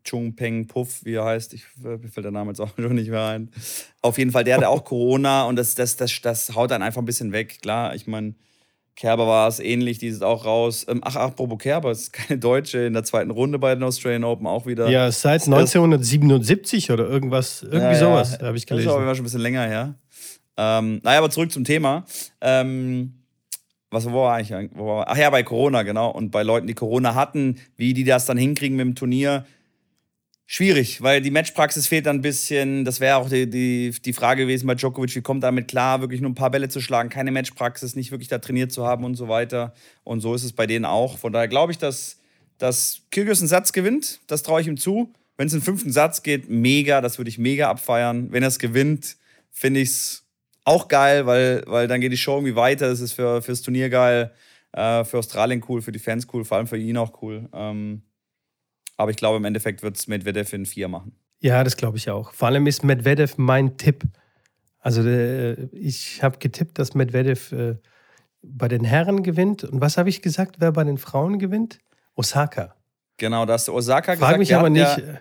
Chung 0.06 0.34
Peng 0.34 0.66
Puff, 0.66 1.04
wie 1.04 1.14
er 1.14 1.24
heißt. 1.24 1.54
Ich, 1.54 1.64
mir 1.76 1.98
fällt 1.98 2.24
der 2.24 2.30
Name 2.30 2.50
jetzt 2.50 2.60
auch 2.60 2.70
schon 2.76 2.94
nicht 2.94 3.10
mehr 3.10 3.26
ein. 3.26 3.50
Auf 4.02 4.18
jeden 4.18 4.30
Fall, 4.30 4.44
der 4.44 4.56
hatte 4.56 4.68
auch 4.68 4.84
Corona 4.84 5.44
und 5.44 5.56
das, 5.56 5.74
das, 5.74 5.96
das, 5.96 6.20
das 6.22 6.54
haut 6.54 6.70
dann 6.70 6.82
einfach 6.82 7.02
ein 7.02 7.06
bisschen 7.06 7.32
weg. 7.32 7.60
Klar, 7.60 7.94
ich 7.94 8.06
meine, 8.06 8.34
Kerber 8.96 9.26
war 9.26 9.46
es 9.46 9.60
ähnlich, 9.60 9.98
die 9.98 10.06
ist 10.06 10.24
auch 10.24 10.46
raus. 10.46 10.86
Ähm, 10.88 11.00
ach, 11.04 11.16
apropos 11.16 11.58
Kerber, 11.58 11.90
ist 11.90 12.12
keine 12.14 12.38
Deutsche 12.38 12.78
in 12.78 12.94
der 12.94 13.04
zweiten 13.04 13.30
Runde 13.30 13.58
bei 13.58 13.74
den 13.74 13.84
Australian 13.84 14.24
Open 14.24 14.46
auch 14.46 14.66
wieder. 14.66 14.88
Ja, 14.88 15.10
seit 15.12 15.42
1977 15.44 16.90
oder 16.90 17.06
irgendwas, 17.06 17.62
irgendwie 17.62 17.80
ja, 17.80 17.94
sowas, 17.94 18.38
ja, 18.40 18.46
habe 18.46 18.56
ich 18.56 18.66
gelesen. 18.66 18.86
Das 18.86 18.96
ist 18.96 19.02
aber 19.02 19.14
schon 19.14 19.22
ein 19.22 19.24
bisschen 19.24 19.40
länger 19.40 19.66
her. 19.66 19.94
Ähm, 20.56 21.00
naja, 21.02 21.18
aber 21.18 21.28
zurück 21.28 21.52
zum 21.52 21.64
Thema. 21.64 22.06
Ähm, 22.40 23.12
was 23.90 24.10
wo 24.10 24.22
war 24.22 24.40
ich? 24.40 24.50
Wo 24.72 24.86
war, 24.86 25.08
ach 25.08 25.16
ja, 25.16 25.28
bei 25.28 25.42
Corona, 25.42 25.82
genau. 25.82 26.10
Und 26.10 26.30
bei 26.30 26.42
Leuten, 26.42 26.66
die 26.66 26.74
Corona 26.74 27.14
hatten, 27.14 27.56
wie 27.76 27.92
die 27.92 28.04
das 28.04 28.24
dann 28.24 28.38
hinkriegen 28.38 28.76
mit 28.76 28.86
dem 28.86 28.94
Turnier. 28.94 29.44
Schwierig, 30.48 31.02
weil 31.02 31.20
die 31.20 31.32
Matchpraxis 31.32 31.88
fehlt 31.88 32.06
dann 32.06 32.18
ein 32.18 32.22
bisschen. 32.22 32.84
Das 32.84 33.00
wäre 33.00 33.16
auch 33.16 33.28
die, 33.28 33.50
die, 33.50 33.90
die 33.90 34.12
Frage 34.12 34.42
gewesen 34.42 34.68
bei 34.68 34.76
Djokovic, 34.76 35.16
wie 35.16 35.20
kommt 35.20 35.42
damit 35.42 35.66
klar, 35.66 36.00
wirklich 36.00 36.20
nur 36.20 36.30
ein 36.30 36.36
paar 36.36 36.52
Bälle 36.52 36.68
zu 36.68 36.80
schlagen, 36.80 37.08
keine 37.08 37.32
Matchpraxis, 37.32 37.96
nicht 37.96 38.12
wirklich 38.12 38.28
da 38.28 38.38
trainiert 38.38 38.70
zu 38.70 38.86
haben 38.86 39.04
und 39.04 39.16
so 39.16 39.28
weiter. 39.28 39.74
Und 40.04 40.20
so 40.20 40.34
ist 40.34 40.44
es 40.44 40.52
bei 40.52 40.68
denen 40.68 40.84
auch. 40.84 41.18
Von 41.18 41.32
daher 41.32 41.48
glaube 41.48 41.72
ich, 41.72 41.78
dass, 41.78 42.20
dass 42.58 43.00
Kyrgios 43.10 43.40
einen 43.40 43.48
Satz 43.48 43.72
gewinnt. 43.72 44.20
Das 44.28 44.44
traue 44.44 44.60
ich 44.60 44.68
ihm 44.68 44.76
zu. 44.76 45.12
Wenn 45.36 45.48
es 45.48 45.52
einen 45.52 45.62
fünften 45.62 45.90
Satz 45.90 46.22
geht, 46.22 46.48
mega, 46.48 47.00
das 47.00 47.18
würde 47.18 47.28
ich 47.28 47.38
mega 47.38 47.68
abfeiern. 47.68 48.30
Wenn 48.30 48.44
er 48.44 48.48
es 48.48 48.60
gewinnt, 48.60 49.16
finde 49.50 49.80
ich 49.80 49.88
es 49.88 50.24
auch 50.62 50.86
geil, 50.86 51.26
weil, 51.26 51.64
weil 51.66 51.88
dann 51.88 52.00
geht 52.00 52.12
die 52.12 52.16
Show 52.16 52.36
irgendwie 52.36 52.54
weiter. 52.54 52.86
Es 52.86 53.00
ist 53.00 53.14
für, 53.14 53.42
fürs 53.42 53.62
Turnier 53.62 53.90
geil, 53.90 54.30
äh, 54.70 55.02
für 55.02 55.18
Australien 55.18 55.64
cool, 55.68 55.82
für 55.82 55.92
die 55.92 55.98
Fans 55.98 56.28
cool, 56.32 56.44
vor 56.44 56.56
allem 56.56 56.68
für 56.68 56.78
ihn 56.78 56.96
auch 56.96 57.20
cool. 57.20 57.48
Ähm, 57.52 58.02
aber 58.96 59.10
ich 59.10 59.16
glaube, 59.16 59.36
im 59.36 59.44
Endeffekt 59.44 59.82
wird 59.82 59.96
es 59.96 60.06
Medvedev 60.06 60.52
in 60.52 60.66
vier 60.66 60.88
machen. 60.88 61.16
Ja, 61.40 61.62
das 61.64 61.76
glaube 61.76 61.98
ich 61.98 62.10
auch. 62.10 62.32
Vor 62.32 62.48
allem 62.48 62.66
ist 62.66 62.82
Medvedev 62.84 63.34
mein 63.36 63.76
Tipp. 63.76 64.04
Also 64.78 65.02
äh, 65.02 65.68
ich 65.72 66.22
habe 66.22 66.38
getippt, 66.38 66.78
dass 66.78 66.94
Medvedev 66.94 67.52
äh, 67.52 67.76
bei 68.42 68.68
den 68.68 68.84
Herren 68.84 69.22
gewinnt. 69.22 69.64
Und 69.64 69.80
was 69.80 69.98
habe 69.98 70.08
ich 70.08 70.22
gesagt, 70.22 70.56
wer 70.58 70.72
bei 70.72 70.84
den 70.84 70.98
Frauen 70.98 71.38
gewinnt? 71.38 71.78
Osaka. 72.14 72.74
Genau, 73.18 73.46
das 73.46 73.68
Osaka 73.68 74.14
gesagt. 74.14 74.30
Frag 74.30 74.38
mich 74.38 74.54
aber 74.54 74.70
nicht. 74.70 74.98
Ja, 74.98 75.20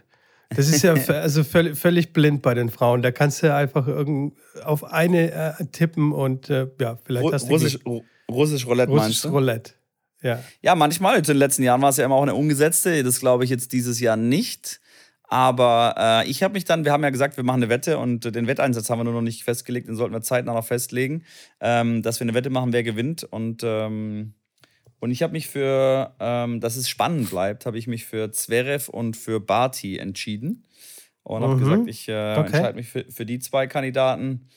das 0.49 0.69
ist 0.69 0.83
ja 0.83 0.93
also 0.93 1.43
völlig, 1.43 2.13
blind 2.13 2.41
bei 2.41 2.53
den 2.53 2.69
Frauen. 2.69 3.01
Da 3.01 3.11
kannst 3.11 3.43
du 3.43 3.53
einfach 3.53 3.87
irgend 3.87 4.35
auf 4.63 4.83
eine 4.83 5.31
äh, 5.31 5.65
tippen 5.71 6.11
und 6.11 6.49
äh, 6.49 6.67
ja, 6.79 6.97
vielleicht 7.03 7.33
hast 7.33 7.47
du. 7.47 7.53
Russisch, 7.53 7.79
Russisch 8.29 8.65
Roulette 8.65 8.91
Russisch 8.91 9.05
meinst 9.05 9.25
du? 9.25 9.29
Roulette. 9.29 9.73
Ja. 10.25 10.43
ja, 10.61 10.73
manchmal. 10.73 11.19
In 11.19 11.23
den 11.23 11.37
letzten 11.37 11.61
Jahren 11.61 11.81
war 11.83 11.89
es 11.89 11.97
ja 11.97 12.05
immer 12.05 12.15
auch 12.15 12.23
eine 12.23 12.33
umgesetzte. 12.33 13.03
Das 13.03 13.19
glaube 13.19 13.43
ich 13.43 13.51
jetzt 13.51 13.71
dieses 13.73 13.99
Jahr 13.99 14.17
nicht. 14.17 14.81
Aber 15.27 15.95
äh, 15.97 16.29
ich 16.29 16.43
habe 16.43 16.53
mich 16.53 16.65
dann, 16.65 16.83
wir 16.83 16.91
haben 16.91 17.03
ja 17.03 17.09
gesagt, 17.11 17.37
wir 17.37 17.43
machen 17.43 17.61
eine 17.61 17.69
Wette 17.69 17.97
und 17.97 18.35
den 18.35 18.47
Wetteinsatz 18.47 18.89
haben 18.89 18.99
wir 18.99 19.03
nur 19.03 19.13
noch 19.13 19.21
nicht 19.21 19.43
festgelegt, 19.43 19.87
den 19.87 19.95
sollten 19.95 20.13
wir 20.13 20.21
zeitnah 20.21 20.53
noch 20.53 20.65
festlegen, 20.65 21.23
ähm, 21.59 22.03
dass 22.03 22.19
wir 22.19 22.25
eine 22.25 22.35
Wette 22.35 22.49
machen, 22.49 22.73
wer 22.73 22.83
gewinnt. 22.83 23.23
Und, 23.23 23.61
ähm, 23.63 24.33
und 24.99 25.11
ich 25.11 25.23
habe 25.23 25.33
mich 25.33 25.47
für, 25.47 26.15
ähm, 26.19 26.59
dass 26.59 26.75
es 26.75 26.89
spannend 26.89 27.29
bleibt, 27.29 27.65
habe 27.65 27.77
ich 27.77 27.87
mich 27.87 28.05
für 28.05 28.31
Zverev 28.31 28.89
und 28.89 29.17
für 29.17 29.39
Barty 29.39 29.97
entschieden. 29.97 30.63
Und 31.23 31.41
habe 31.41 31.55
mhm. 31.55 31.59
gesagt, 31.59 31.87
ich 31.87 32.07
äh, 32.07 32.35
okay. 32.37 32.45
entscheide 32.45 32.75
mich 32.75 32.87
für, 32.87 33.05
für 33.09 33.25
die 33.25 33.39
zwei 33.39 33.65
Kandidaten, 33.65 34.47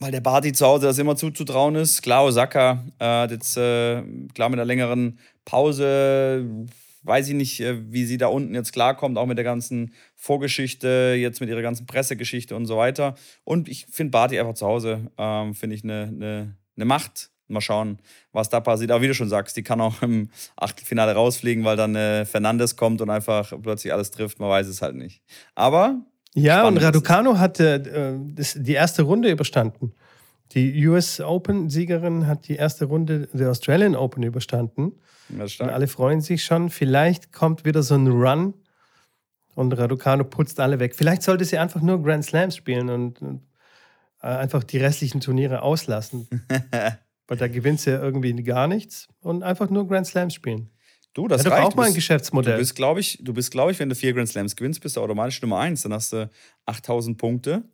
weil 0.00 0.10
der 0.10 0.20
Barty 0.20 0.52
zu 0.52 0.66
Hause 0.66 0.86
das 0.86 0.98
immer 0.98 1.14
zuzutrauen 1.14 1.76
ist. 1.76 2.02
Klar, 2.02 2.24
Osaka 2.24 2.84
äh, 3.00 3.30
jetzt 3.30 3.56
äh, 3.56 4.02
klar 4.34 4.48
mit 4.48 4.58
einer 4.58 4.64
längeren 4.64 5.18
Pause 5.44 6.66
weiß 7.02 7.28
ich 7.28 7.34
nicht, 7.34 7.60
äh, 7.60 7.92
wie 7.92 8.04
sie 8.04 8.18
da 8.18 8.26
unten 8.28 8.54
jetzt 8.54 8.72
klarkommt, 8.72 9.18
auch 9.18 9.26
mit 9.26 9.38
der 9.38 9.44
ganzen 9.44 9.94
Vorgeschichte, 10.16 11.14
jetzt 11.18 11.40
mit 11.40 11.48
ihrer 11.48 11.62
ganzen 11.62 11.86
Pressegeschichte 11.86 12.56
und 12.56 12.66
so 12.66 12.76
weiter. 12.76 13.14
Und 13.44 13.68
ich 13.68 13.86
finde 13.86 14.10
Barty 14.10 14.38
einfach 14.38 14.54
zu 14.54 14.66
Hause, 14.66 15.10
ähm, 15.18 15.54
finde 15.54 15.76
ich 15.76 15.84
eine, 15.84 16.02
eine, 16.02 16.56
eine 16.76 16.84
Macht. 16.84 17.30
Mal 17.48 17.60
schauen, 17.60 17.98
was 18.30 18.48
da 18.48 18.60
passiert. 18.60 18.92
Aber 18.92 19.02
wie 19.02 19.08
du 19.08 19.14
schon 19.14 19.28
sagst, 19.28 19.56
die 19.56 19.64
kann 19.64 19.80
auch 19.80 20.02
im 20.02 20.30
Achtelfinale 20.54 21.14
rausfliegen, 21.14 21.64
weil 21.64 21.76
dann 21.76 21.96
äh, 21.96 22.24
Fernandes 22.24 22.76
kommt 22.76 23.00
und 23.00 23.10
einfach 23.10 23.52
plötzlich 23.60 23.92
alles 23.92 24.12
trifft. 24.12 24.38
Man 24.38 24.48
weiß 24.48 24.68
es 24.68 24.82
halt 24.82 24.94
nicht. 24.94 25.20
Aber. 25.56 26.00
Ja, 26.34 26.66
und 26.66 26.76
Raducano 26.78 27.38
hat 27.38 27.58
äh, 27.60 27.80
die 27.80 28.72
erste 28.72 29.02
Runde 29.02 29.30
überstanden. 29.30 29.92
Die 30.52 30.86
US 30.88 31.20
Open-Siegerin 31.20 32.26
hat 32.26 32.48
die 32.48 32.56
erste 32.56 32.86
Runde 32.86 33.28
der 33.32 33.50
Australian 33.50 33.94
Open 33.94 34.22
überstanden. 34.22 34.92
Und 35.68 35.70
alle 35.70 35.86
freuen 35.86 36.20
sich 36.20 36.44
schon. 36.44 36.70
Vielleicht 36.70 37.32
kommt 37.32 37.64
wieder 37.64 37.82
so 37.82 37.94
ein 37.94 38.08
Run 38.08 38.54
und 39.54 39.72
Raducano 39.72 40.24
putzt 40.24 40.58
alle 40.58 40.80
weg. 40.80 40.96
Vielleicht 40.96 41.22
sollte 41.22 41.44
sie 41.44 41.58
einfach 41.58 41.82
nur 41.82 42.02
Grand 42.02 42.24
Slams 42.24 42.56
spielen 42.56 42.90
und, 42.90 43.22
und 43.22 43.42
äh, 44.22 44.26
einfach 44.26 44.64
die 44.64 44.78
restlichen 44.78 45.20
Turniere 45.20 45.62
auslassen. 45.62 46.28
Weil 47.28 47.36
da 47.36 47.46
gewinnt 47.46 47.80
sie 47.80 47.90
ja 47.90 48.02
irgendwie 48.02 48.34
gar 48.42 48.66
nichts 48.66 49.06
und 49.20 49.44
einfach 49.44 49.70
nur 49.70 49.86
Grand 49.86 50.06
Slams 50.06 50.34
spielen. 50.34 50.70
Du, 51.12 51.26
das 51.26 51.44
ja, 51.44 51.50
reicht. 51.50 51.66
auch 51.66 51.74
mal 51.74 51.88
ein 51.88 51.94
Geschäftsmodell. 51.94 52.54
Du 52.54 52.58
bist, 52.60 52.76
glaube 52.76 53.00
ich, 53.00 53.18
du 53.20 53.32
bist, 53.32 53.50
glaube 53.50 53.72
ich, 53.72 53.78
wenn 53.78 53.88
du 53.88 53.94
vier 53.94 54.12
Grand 54.12 54.28
Slams 54.28 54.54
gewinnst, 54.54 54.80
bist 54.80 54.96
du 54.96 55.00
automatisch 55.00 55.42
Nummer 55.42 55.58
eins. 55.58 55.82
Dann 55.82 55.92
hast 55.92 56.12
du 56.12 56.30
8000 56.66 57.18
Punkte 57.18 57.64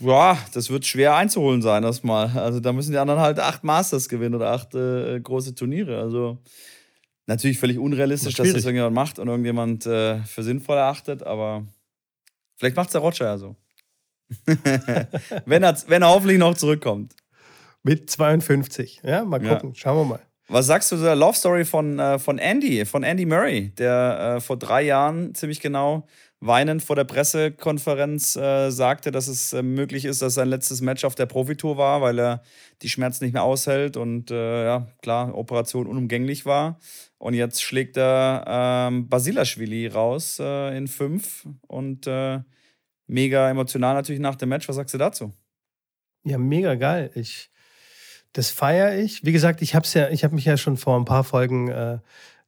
ja, 0.00 0.38
das 0.52 0.70
wird 0.70 0.86
schwer 0.86 1.16
einzuholen 1.16 1.62
sein, 1.62 1.82
erstmal. 1.82 2.28
Also 2.38 2.60
da 2.60 2.72
müssen 2.72 2.92
die 2.92 2.98
anderen 2.98 3.20
halt 3.20 3.40
acht 3.40 3.64
Masters 3.64 4.08
gewinnen 4.08 4.34
oder 4.34 4.50
acht 4.50 4.74
äh, 4.74 5.20
große 5.20 5.54
Turniere. 5.54 6.00
Also 6.00 6.38
natürlich 7.26 7.58
völlig 7.58 7.78
unrealistisch, 7.78 8.34
das 8.34 8.46
dass 8.46 8.54
das 8.54 8.64
irgendjemand 8.64 8.94
macht 8.94 9.18
und 9.18 9.28
irgendjemand 9.28 9.86
äh, 9.86 10.22
für 10.22 10.42
sinnvoll 10.42 10.76
erachtet, 10.76 11.22
aber 11.22 11.66
vielleicht 12.56 12.76
macht 12.76 12.88
es 12.88 12.92
der 12.92 13.00
Roger 13.00 13.24
ja 13.26 13.38
so. 13.38 13.56
wenn, 15.46 15.62
er, 15.62 15.76
wenn 15.86 16.02
er 16.02 16.08
hoffentlich 16.08 16.38
noch 16.38 16.54
zurückkommt. 16.54 17.14
Mit 17.82 18.10
52. 18.10 19.00
Ja, 19.04 19.24
mal 19.24 19.40
gucken. 19.40 19.70
Ja. 19.70 19.74
Schauen 19.74 19.96
wir 20.08 20.16
mal. 20.16 20.27
Was 20.50 20.64
sagst 20.66 20.90
du 20.90 20.96
zur 20.96 21.14
Love 21.14 21.36
Story 21.36 21.66
von, 21.66 21.98
äh, 21.98 22.18
von 22.18 22.38
Andy, 22.38 22.86
von 22.86 23.02
Andy 23.02 23.26
Murray, 23.26 23.68
der 23.76 24.36
äh, 24.36 24.40
vor 24.40 24.56
drei 24.56 24.80
Jahren 24.80 25.34
ziemlich 25.34 25.60
genau 25.60 26.06
weinend 26.40 26.82
vor 26.82 26.96
der 26.96 27.04
Pressekonferenz 27.04 28.34
äh, 28.36 28.70
sagte, 28.70 29.10
dass 29.10 29.28
es 29.28 29.52
äh, 29.52 29.62
möglich 29.62 30.06
ist, 30.06 30.22
dass 30.22 30.34
sein 30.34 30.48
letztes 30.48 30.80
Match 30.80 31.04
auf 31.04 31.14
der 31.14 31.26
Profitour 31.26 31.76
war, 31.76 32.00
weil 32.00 32.18
er 32.18 32.42
die 32.80 32.88
Schmerzen 32.88 33.24
nicht 33.24 33.34
mehr 33.34 33.42
aushält 33.42 33.98
und 33.98 34.30
äh, 34.30 34.64
ja, 34.64 34.88
klar, 35.02 35.36
Operation 35.36 35.86
unumgänglich 35.86 36.46
war. 36.46 36.78
Und 37.18 37.34
jetzt 37.34 37.62
schlägt 37.62 37.98
er 37.98 38.44
ähm, 38.46 39.08
Basilashvili 39.08 39.88
raus 39.88 40.38
äh, 40.40 40.74
in 40.78 40.88
fünf 40.88 41.46
und 41.66 42.08
mega 43.06 43.50
emotional 43.50 43.94
natürlich 43.94 44.20
nach 44.20 44.36
dem 44.36 44.48
Match. 44.48 44.66
Was 44.68 44.76
sagst 44.76 44.94
du 44.94 44.98
dazu? 44.98 45.32
Ja, 46.24 46.38
mega 46.38 46.74
geil. 46.74 47.10
Ich, 47.14 47.50
das 48.32 48.50
feiere 48.50 48.96
ich. 48.98 49.24
Wie 49.24 49.32
gesagt, 49.32 49.62
ich 49.62 49.74
habe 49.74 49.86
ja, 49.92 50.10
ich 50.10 50.24
habe 50.24 50.34
mich 50.34 50.44
ja 50.44 50.56
schon 50.56 50.76
vor 50.76 50.98
ein 50.98 51.04
paar 51.04 51.24
Folgen 51.24 51.68
äh, 51.68 51.98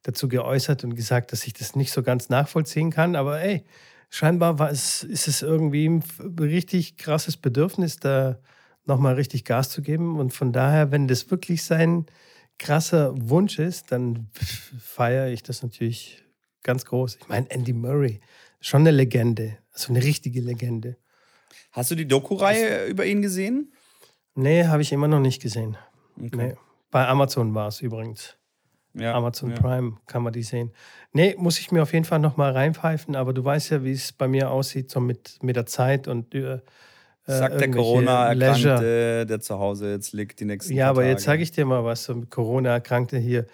dazu 0.03 0.27
geäußert 0.27 0.83
und 0.83 0.95
gesagt, 0.95 1.31
dass 1.31 1.45
ich 1.45 1.53
das 1.53 1.75
nicht 1.75 1.91
so 1.91 2.03
ganz 2.03 2.29
nachvollziehen 2.29 2.91
kann. 2.91 3.15
Aber 3.15 3.41
ey, 3.41 3.65
scheinbar 4.09 4.59
war 4.59 4.71
es, 4.71 5.03
ist 5.03 5.27
es 5.27 5.41
irgendwie 5.41 5.87
ein 5.87 6.03
richtig 6.39 6.97
krasses 6.97 7.37
Bedürfnis, 7.37 7.97
da 7.97 8.39
nochmal 8.85 9.15
richtig 9.15 9.45
Gas 9.45 9.69
zu 9.69 9.81
geben. 9.81 10.19
Und 10.19 10.33
von 10.33 10.53
daher, 10.53 10.91
wenn 10.91 11.07
das 11.07 11.29
wirklich 11.31 11.63
sein 11.63 12.05
krasser 12.57 13.13
Wunsch 13.17 13.59
ist, 13.59 13.91
dann 13.91 14.29
feiere 14.79 15.29
ich 15.29 15.43
das 15.43 15.63
natürlich 15.63 16.23
ganz 16.63 16.85
groß. 16.85 17.17
Ich 17.19 17.27
meine, 17.27 17.49
Andy 17.49 17.73
Murray, 17.73 18.19
schon 18.59 18.81
eine 18.81 18.91
Legende, 18.91 19.57
also 19.73 19.91
eine 19.91 20.03
richtige 20.03 20.41
Legende. 20.41 20.97
Hast 21.71 21.91
du 21.91 21.95
die 21.95 22.07
Doku-Reihe 22.07 22.85
über 22.85 23.05
ihn 23.05 23.21
gesehen? 23.21 23.73
Nee, 24.35 24.65
habe 24.65 24.81
ich 24.81 24.91
immer 24.91 25.07
noch 25.07 25.19
nicht 25.19 25.41
gesehen. 25.41 25.77
Okay. 26.17 26.29
Nee. 26.35 26.55
Bei 26.89 27.07
Amazon 27.07 27.53
war 27.53 27.67
es 27.67 27.81
übrigens. 27.81 28.37
Ja, 28.93 29.13
Amazon 29.13 29.51
ja. 29.51 29.55
Prime 29.55 29.97
kann 30.05 30.23
man 30.23 30.33
die 30.33 30.43
sehen. 30.43 30.71
Nee, 31.13 31.35
muss 31.37 31.59
ich 31.59 31.71
mir 31.71 31.81
auf 31.81 31.93
jeden 31.93 32.03
Fall 32.03 32.19
nochmal 32.19 32.51
reinpfeifen, 32.51 33.15
aber 33.15 33.33
du 33.33 33.43
weißt 33.43 33.69
ja, 33.71 33.83
wie 33.83 33.93
es 33.93 34.11
bei 34.11 34.27
mir 34.27 34.51
aussieht, 34.51 34.91
so 34.91 34.99
mit, 34.99 35.41
mit 35.41 35.55
der 35.55 35.65
Zeit 35.65 36.07
und 36.07 36.35
äh, 36.35 36.59
Sagt 37.23 37.61
der 37.61 37.69
Corona-Erkrankte, 37.69 39.25
der 39.27 39.39
zu 39.39 39.59
Hause 39.59 39.91
jetzt 39.91 40.11
liegt 40.11 40.39
die 40.39 40.45
nächsten 40.45 40.73
Ja, 40.73 40.89
aber 40.89 41.01
Tage. 41.01 41.11
jetzt 41.11 41.23
sage 41.23 41.43
ich 41.43 41.51
dir 41.51 41.65
mal 41.65 41.85
was, 41.85 42.03
so 42.03 42.19
Corona-Erkrankte 42.29 43.17
hier. 43.17 43.45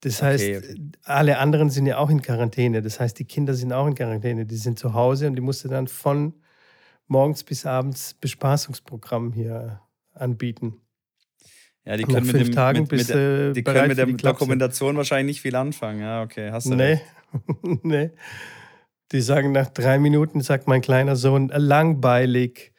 Das 0.00 0.20
heißt, 0.20 0.44
okay. 0.44 0.90
alle 1.04 1.38
anderen 1.38 1.70
sind 1.70 1.86
ja 1.86 1.98
auch 1.98 2.10
in 2.10 2.20
Quarantäne. 2.20 2.82
Das 2.82 2.98
heißt, 2.98 3.16
die 3.18 3.24
Kinder 3.24 3.54
sind 3.54 3.72
auch 3.72 3.86
in 3.86 3.94
Quarantäne. 3.94 4.44
Die 4.44 4.56
sind 4.56 4.76
zu 4.78 4.94
Hause 4.94 5.28
und 5.28 5.36
die 5.36 5.40
musste 5.40 5.68
dann 5.68 5.86
von 5.86 6.34
morgens 7.06 7.44
bis 7.44 7.64
abends 7.64 8.14
Bespaßungsprogramm 8.14 9.32
hier 9.32 9.80
anbieten. 10.14 10.82
Ja, 11.84 11.96
die 11.96 12.04
können, 12.04 12.26
mit, 12.26 12.36
dem, 12.36 12.52
Tagen 12.52 12.82
mit, 12.82 12.92
mit, 12.92 13.08
der, 13.08 13.52
die 13.52 13.64
können 13.64 13.88
mit 13.88 13.98
der 13.98 14.06
Dokumentation 14.06 14.96
wahrscheinlich 14.96 15.36
nicht 15.36 15.42
viel 15.42 15.56
anfangen. 15.56 16.00
Ja, 16.00 16.22
okay, 16.22 16.50
hast 16.52 16.66
du 16.66 16.76
Nee, 16.76 17.00
nee. 17.82 18.10
Die 19.10 19.20
sagen 19.20 19.50
nach 19.52 19.68
drei 19.68 19.98
Minuten, 19.98 20.40
sagt 20.40 20.68
mein 20.68 20.80
kleiner 20.80 21.16
Sohn, 21.16 21.48
langweilig. 21.48 22.72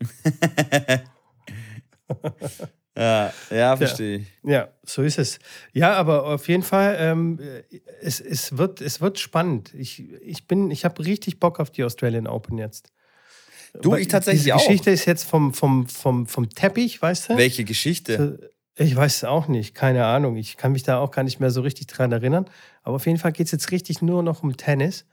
ja, 2.96 3.32
ja, 3.50 3.76
verstehe 3.76 4.18
ich. 4.18 4.28
Ja, 4.44 4.52
ja, 4.52 4.68
so 4.84 5.02
ist 5.02 5.18
es. 5.18 5.40
Ja, 5.72 5.94
aber 5.94 6.26
auf 6.26 6.46
jeden 6.48 6.62
Fall, 6.62 6.96
ähm, 7.00 7.40
es, 8.00 8.20
es, 8.20 8.56
wird, 8.56 8.80
es 8.80 9.00
wird 9.00 9.18
spannend. 9.18 9.74
Ich, 9.74 10.08
ich, 10.22 10.44
ich 10.48 10.84
habe 10.84 11.04
richtig 11.04 11.40
Bock 11.40 11.58
auf 11.58 11.70
die 11.70 11.82
Australian 11.82 12.28
Open 12.28 12.56
jetzt. 12.56 12.92
Du, 13.80 13.94
ich 13.94 14.08
tatsächlich 14.08 14.44
die 14.44 14.52
auch. 14.52 14.60
Die 14.60 14.66
Geschichte 14.66 14.90
ist 14.90 15.04
jetzt 15.04 15.24
vom, 15.24 15.52
vom, 15.54 15.86
vom, 15.88 16.26
vom 16.26 16.50
Teppich, 16.50 17.00
weißt 17.00 17.30
du? 17.30 17.36
Welche 17.36 17.64
Geschichte? 17.64 18.50
Ich 18.76 18.94
weiß 18.94 19.16
es 19.16 19.24
auch 19.24 19.48
nicht, 19.48 19.74
keine 19.74 20.06
Ahnung. 20.06 20.36
Ich 20.36 20.56
kann 20.56 20.72
mich 20.72 20.84
da 20.84 20.98
auch 20.98 21.10
gar 21.10 21.24
nicht 21.24 21.40
mehr 21.40 21.50
so 21.50 21.62
richtig 21.62 21.88
dran 21.88 22.12
erinnern. 22.12 22.48
Aber 22.82 22.96
auf 22.96 23.06
jeden 23.06 23.18
Fall 23.18 23.32
geht 23.32 23.46
es 23.46 23.52
jetzt 23.52 23.72
richtig 23.72 24.02
nur 24.02 24.22
noch 24.22 24.42
um 24.42 24.56
Tennis. 24.56 25.04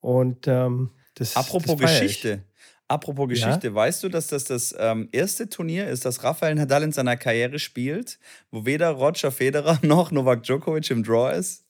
Und 0.00 0.48
ähm, 0.48 0.90
das 1.14 1.36
Apropos 1.36 1.76
das 1.76 1.90
Geschichte. 1.90 2.42
Apropos 2.86 3.28
Geschichte, 3.28 3.68
ja? 3.68 3.74
weißt 3.74 4.02
du, 4.04 4.08
dass 4.10 4.26
das 4.26 4.44
das 4.44 4.74
ähm, 4.78 5.08
erste 5.10 5.48
Turnier 5.48 5.88
ist, 5.88 6.04
das 6.04 6.22
Rafael 6.22 6.54
Nadal 6.54 6.82
in 6.82 6.92
seiner 6.92 7.16
Karriere 7.16 7.58
spielt, 7.58 8.18
wo 8.50 8.66
weder 8.66 8.90
Roger 8.90 9.32
Federer 9.32 9.78
noch 9.82 10.10
Novak 10.10 10.42
Djokovic 10.42 10.90
im 10.90 11.02
Draw 11.02 11.34
ist? 11.34 11.64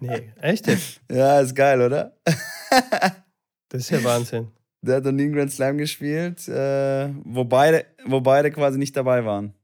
nee, 0.00 0.32
echt 0.40 0.66
ja, 1.10 1.40
ist 1.40 1.54
geil, 1.54 1.80
oder? 1.80 2.14
das 3.68 3.80
ist 3.80 3.90
ja 3.90 4.04
Wahnsinn. 4.04 4.48
Der 4.84 4.96
hat 4.96 5.04
noch 5.04 5.12
nie 5.12 5.22
einen 5.22 5.32
Grand 5.32 5.50
Slam 5.50 5.78
gespielt, 5.78 6.46
äh, 6.46 7.08
wo, 7.24 7.44
beide, 7.44 7.86
wo 8.04 8.20
beide 8.20 8.50
quasi 8.50 8.78
nicht 8.78 8.94
dabei 8.94 9.24
waren. 9.24 9.54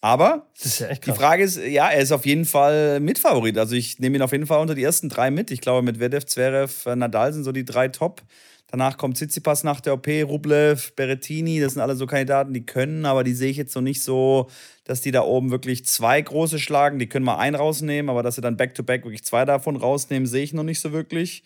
Aber 0.00 0.46
ja 0.62 0.94
die 0.94 1.12
Frage 1.12 1.42
ist, 1.42 1.58
ja, 1.58 1.90
er 1.90 2.00
ist 2.00 2.12
auf 2.12 2.24
jeden 2.24 2.46
Fall 2.46 2.98
Mitfavorit. 3.00 3.58
Also 3.58 3.74
ich 3.74 3.98
nehme 3.98 4.16
ihn 4.16 4.22
auf 4.22 4.32
jeden 4.32 4.46
Fall 4.46 4.60
unter 4.60 4.74
die 4.74 4.84
ersten 4.84 5.10
drei 5.10 5.30
mit. 5.30 5.50
Ich 5.50 5.60
glaube, 5.60 5.82
mit 5.82 6.00
Vedev, 6.00 6.24
Zverev, 6.24 6.88
äh, 6.88 6.96
Nadal 6.96 7.34
sind 7.34 7.44
so 7.44 7.52
die 7.52 7.66
drei 7.66 7.88
Top. 7.88 8.22
Danach 8.70 8.96
kommt 8.96 9.16
Tsitsipas 9.16 9.64
nach 9.64 9.80
der 9.80 9.94
OP, 9.94 10.06
Rublev, 10.06 10.94
Berettini. 10.94 11.60
Das 11.60 11.74
sind 11.74 11.82
alle 11.82 11.96
so 11.96 12.06
Kandidaten, 12.06 12.54
die 12.54 12.64
können, 12.64 13.04
aber 13.04 13.24
die 13.24 13.34
sehe 13.34 13.50
ich 13.50 13.56
jetzt 13.56 13.74
noch 13.74 13.82
nicht 13.82 14.02
so, 14.02 14.48
dass 14.84 15.02
die 15.02 15.10
da 15.10 15.22
oben 15.22 15.50
wirklich 15.50 15.84
zwei 15.84 16.20
große 16.22 16.58
schlagen. 16.58 16.98
Die 16.98 17.08
können 17.08 17.24
mal 17.24 17.36
einen 17.36 17.56
rausnehmen, 17.56 18.08
aber 18.08 18.22
dass 18.22 18.36
sie 18.36 18.40
dann 18.40 18.56
back-to-back 18.56 19.00
-back 19.00 19.04
wirklich 19.04 19.24
zwei 19.24 19.44
davon 19.44 19.76
rausnehmen, 19.76 20.26
sehe 20.26 20.42
ich 20.42 20.54
noch 20.54 20.64
nicht 20.64 20.80
so 20.80 20.92
wirklich. 20.92 21.42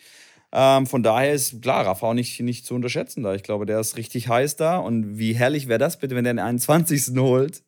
Ähm, 0.55 0.87
von 0.87 1.03
daher 1.03 1.33
ist 1.33 1.63
klar, 1.63 1.87
Rafa 1.87 2.09
auch 2.09 2.15
nicht, 2.15 2.39
nicht 2.41 2.67
zu 2.67 2.75
unterschätzen 2.75 3.23
da. 3.23 3.35
Ich 3.35 3.43
glaube, 3.43 3.65
der 3.65 3.81
ist 3.81 3.97
richtig 3.97 4.29
heiß 4.29 4.57
da. 4.57 4.77
Und 4.77 5.19
wie 5.19 5.35
herrlich 5.35 5.69
wäre 5.69 5.79
das 5.79 5.99
bitte, 5.99 6.15
wenn 6.15 6.25
der 6.25 6.35
den 6.35 6.41
21. 6.41 7.17
holt? 7.17 7.63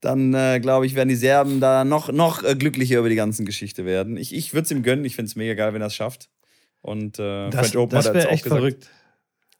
dann 0.00 0.34
äh, 0.34 0.60
glaube 0.60 0.86
ich, 0.86 0.94
werden 0.94 1.08
die 1.08 1.16
Serben 1.16 1.58
da 1.58 1.84
noch, 1.84 2.12
noch 2.12 2.44
äh, 2.44 2.54
glücklicher 2.54 2.98
über 2.98 3.08
die 3.08 3.16
ganze 3.16 3.44
Geschichte 3.44 3.84
werden. 3.84 4.16
Ich, 4.16 4.34
ich 4.34 4.54
würde 4.54 4.64
es 4.64 4.70
ihm 4.70 4.82
gönnen. 4.82 5.04
Ich 5.04 5.16
finde 5.16 5.30
es 5.30 5.36
mega 5.36 5.54
geil, 5.54 5.74
wenn 5.74 5.80
er 5.80 5.88
es 5.88 5.94
schafft. 5.94 6.30
Und 6.80 7.18
äh, 7.18 7.50
das, 7.50 7.70
French 7.70 7.76
Open 7.76 7.96
das 7.96 8.06
wäre 8.06 8.28
echt 8.28 8.44
gesagt. 8.44 8.60
verrückt. 8.60 8.90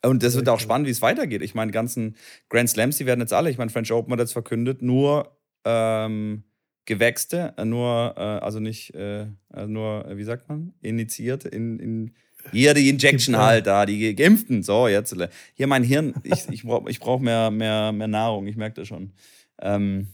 Und 0.05 0.23
das 0.23 0.37
wird 0.37 0.49
auch 0.49 0.61
spannend, 0.61 0.87
wie 0.87 0.93
es 0.93 1.03
weitergeht. 1.03 1.43
Ich 1.43 1.55
meine, 1.55 1.73
die 1.73 1.75
ganzen 1.75 2.17
Grand 2.49 2.69
Slams, 2.69 2.97
die 2.97 3.07
werden 3.07 3.21
jetzt 3.21 3.33
alle, 3.33 3.51
ich 3.51 3.59
meine, 3.59 3.71
French 3.71 3.91
Open 3.91 4.13
hat 4.13 4.21
jetzt 4.21 4.35
verkündet, 4.35 4.83
nur 4.83 5.37
ähm, 5.65 6.45
Gewächste, 6.85 7.55
äh, 7.57 7.65
nur, 7.65 8.15
äh, 8.17 8.21
also 8.21 8.61
nicht, 8.61 8.95
äh, 8.95 9.27
nur, 9.67 10.07
wie 10.17 10.23
sagt 10.23 10.49
man, 10.49 10.75
initiiert, 10.81 11.45
in, 11.45 11.81
in 11.81 12.15
hier 12.53 12.75
die 12.75 12.89
Injection 12.89 13.37
halt 13.37 13.67
da, 13.67 13.87
die 13.87 14.15
Geimpften. 14.15 14.63
So, 14.63 14.89
jetzt. 14.89 15.17
Hier 15.55 15.67
mein 15.67 15.83
Hirn, 15.83 16.15
ich, 16.23 16.49
ich 16.51 16.63
brauche 16.63 16.91
ich 16.91 17.01
brauch 17.01 17.21
mehr, 17.21 17.51
mehr, 17.51 17.93
mehr 17.93 18.09
Nahrung, 18.09 18.47
ich 18.47 18.57
merke 18.57 18.81
das 18.81 18.89
schon. 18.89 19.13
Ähm, 19.61 20.09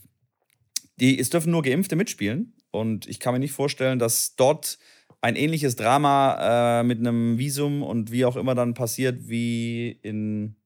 die, 1.00 1.18
es 1.18 1.30
dürfen 1.30 1.50
nur 1.50 1.62
Geimpfte 1.62 1.96
mitspielen. 1.96 2.54
Und 2.70 3.06
ich 3.06 3.20
kann 3.20 3.34
mir 3.34 3.40
nicht 3.40 3.52
vorstellen, 3.52 3.98
dass 3.98 4.34
dort 4.36 4.78
ein 5.20 5.36
ähnliches 5.36 5.76
Drama 5.76 6.80
äh, 6.80 6.84
mit 6.84 6.98
einem 6.98 7.38
Visum 7.38 7.82
und 7.82 8.10
wie 8.10 8.24
auch 8.24 8.36
immer 8.36 8.54
dann 8.54 8.74
passiert 8.74 9.28
wie 9.28 9.90
in 10.02 10.56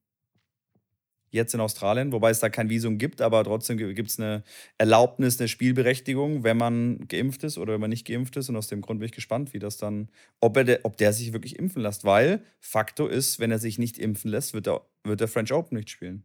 jetzt 1.30 1.54
in 1.54 1.60
Australien, 1.60 2.12
wobei 2.12 2.30
es 2.30 2.40
da 2.40 2.48
kein 2.48 2.70
Visum 2.70 2.98
gibt, 2.98 3.20
aber 3.20 3.44
trotzdem 3.44 3.76
gibt 3.76 4.10
es 4.10 4.18
eine 4.18 4.42
Erlaubnis, 4.78 5.38
eine 5.38 5.48
Spielberechtigung, 5.48 6.44
wenn 6.44 6.56
man 6.56 7.06
geimpft 7.08 7.44
ist 7.44 7.58
oder 7.58 7.74
wenn 7.74 7.80
man 7.80 7.90
nicht 7.90 8.06
geimpft 8.06 8.36
ist. 8.36 8.48
Und 8.48 8.56
aus 8.56 8.68
dem 8.68 8.80
Grund 8.80 9.00
bin 9.00 9.06
ich 9.06 9.12
gespannt, 9.12 9.52
wie 9.52 9.58
das 9.58 9.76
dann, 9.76 10.08
ob, 10.40 10.56
er 10.56 10.80
ob 10.84 10.96
der 10.96 11.12
sich 11.12 11.32
wirklich 11.32 11.58
impfen 11.58 11.82
lässt. 11.82 12.04
Weil 12.04 12.42
Faktor 12.60 13.10
ist, 13.10 13.38
wenn 13.38 13.50
er 13.50 13.58
sich 13.58 13.78
nicht 13.78 13.98
impfen 13.98 14.30
lässt, 14.30 14.54
wird 14.54 14.68
er, 14.68 14.86
wird 15.04 15.20
der 15.20 15.28
French 15.28 15.52
Open 15.52 15.76
nicht 15.76 15.90
spielen. 15.90 16.24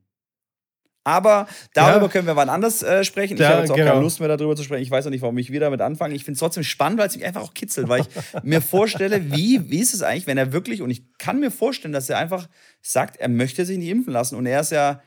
Aber 1.04 1.48
darüber 1.74 2.06
ja. 2.06 2.12
können 2.12 2.28
wir 2.28 2.36
wann 2.36 2.50
anders 2.50 2.84
äh, 2.84 3.04
sprechen. 3.04 3.36
Ich 3.36 3.44
habe 3.44 3.62
jetzt 3.62 3.72
auch 3.72 3.76
genau. 3.76 3.92
keine 3.92 4.02
Lust 4.02 4.20
mehr 4.20 4.30
darüber 4.30 4.56
zu 4.56 4.64
sprechen. 4.64 4.84
Ich 4.84 4.92
weiß 4.92 5.08
auch 5.08 5.10
nicht, 5.10 5.22
warum 5.22 5.38
ich 5.40 5.52
wieder 5.52 5.66
damit 5.66 5.82
anfange. 5.82 6.14
Ich 6.14 6.24
finde 6.24 6.36
es 6.36 6.40
trotzdem 6.40 6.64
spannend, 6.64 7.00
weil 7.00 7.08
es 7.08 7.16
mich 7.16 7.26
einfach 7.26 7.42
auch 7.42 7.54
kitzelt, 7.54 7.90
weil 7.90 8.02
ich 8.02 8.08
mir 8.44 8.62
vorstelle, 8.62 9.32
wie, 9.32 9.70
wie 9.72 9.80
ist 9.80 9.94
es 9.94 10.04
eigentlich, 10.04 10.28
wenn 10.28 10.38
er 10.38 10.54
wirklich, 10.54 10.82
und 10.82 10.92
ich 10.92 11.04
kann 11.18 11.40
mir 11.40 11.50
vorstellen, 11.50 11.94
dass 11.94 12.10
er 12.10 12.20
einfach 12.20 12.48
sagt, 12.82 13.18
er 13.18 13.30
möchte 13.30 13.66
sich 13.66 13.80
nicht 13.80 13.90
impfen 13.90 14.14
lassen. 14.14 14.36
Und 14.36 14.46
er 14.46 14.62
ist 14.62 14.72
ja 14.72 15.02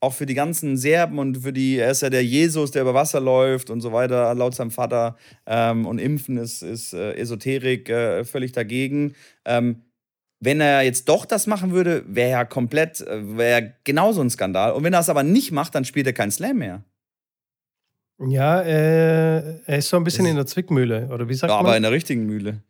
auch 0.00 0.14
für 0.14 0.26
die 0.26 0.34
ganzen 0.34 0.76
Serben 0.76 1.18
und 1.18 1.38
für 1.38 1.52
die, 1.52 1.76
er 1.76 1.90
ist 1.90 2.00
ja 2.00 2.10
der 2.10 2.24
Jesus, 2.24 2.70
der 2.70 2.82
über 2.82 2.94
Wasser 2.94 3.20
läuft 3.20 3.68
und 3.68 3.80
so 3.82 3.92
weiter, 3.92 4.34
laut 4.34 4.54
seinem 4.54 4.70
Vater. 4.70 5.16
Ähm, 5.46 5.84
und 5.84 5.98
Impfen 5.98 6.38
ist, 6.38 6.62
ist 6.62 6.94
äh, 6.94 7.14
Esoterik 7.14 7.88
äh, 7.90 8.24
völlig 8.24 8.52
dagegen. 8.52 9.14
Ähm, 9.44 9.82
wenn 10.40 10.60
er 10.60 10.82
jetzt 10.82 11.08
doch 11.08 11.26
das 11.26 11.46
machen 11.46 11.72
würde, 11.72 12.02
wäre 12.06 12.30
er 12.30 12.46
komplett, 12.46 13.00
äh, 13.02 13.36
wäre 13.36 13.74
genauso 13.84 14.22
ein 14.22 14.30
Skandal. 14.30 14.72
Und 14.72 14.84
wenn 14.84 14.94
er 14.94 15.00
es 15.00 15.08
aber 15.08 15.22
nicht 15.22 15.52
macht, 15.52 15.74
dann 15.74 15.84
spielt 15.84 16.06
er 16.06 16.14
keinen 16.14 16.30
Slam 16.30 16.58
mehr. 16.58 16.82
Ja, 18.26 18.60
äh, 18.60 19.60
er 19.64 19.78
ist 19.78 19.88
so 19.88 19.96
ein 19.96 20.04
bisschen 20.04 20.24
das 20.24 20.30
in 20.30 20.36
der 20.36 20.46
Zwickmühle, 20.46 21.08
oder 21.12 21.28
wie 21.28 21.34
sagt 21.34 21.50
ja, 21.50 21.56
man? 21.56 21.66
Aber 21.66 21.76
in 21.76 21.82
der 21.82 21.92
richtigen 21.92 22.26
Mühle. 22.26 22.62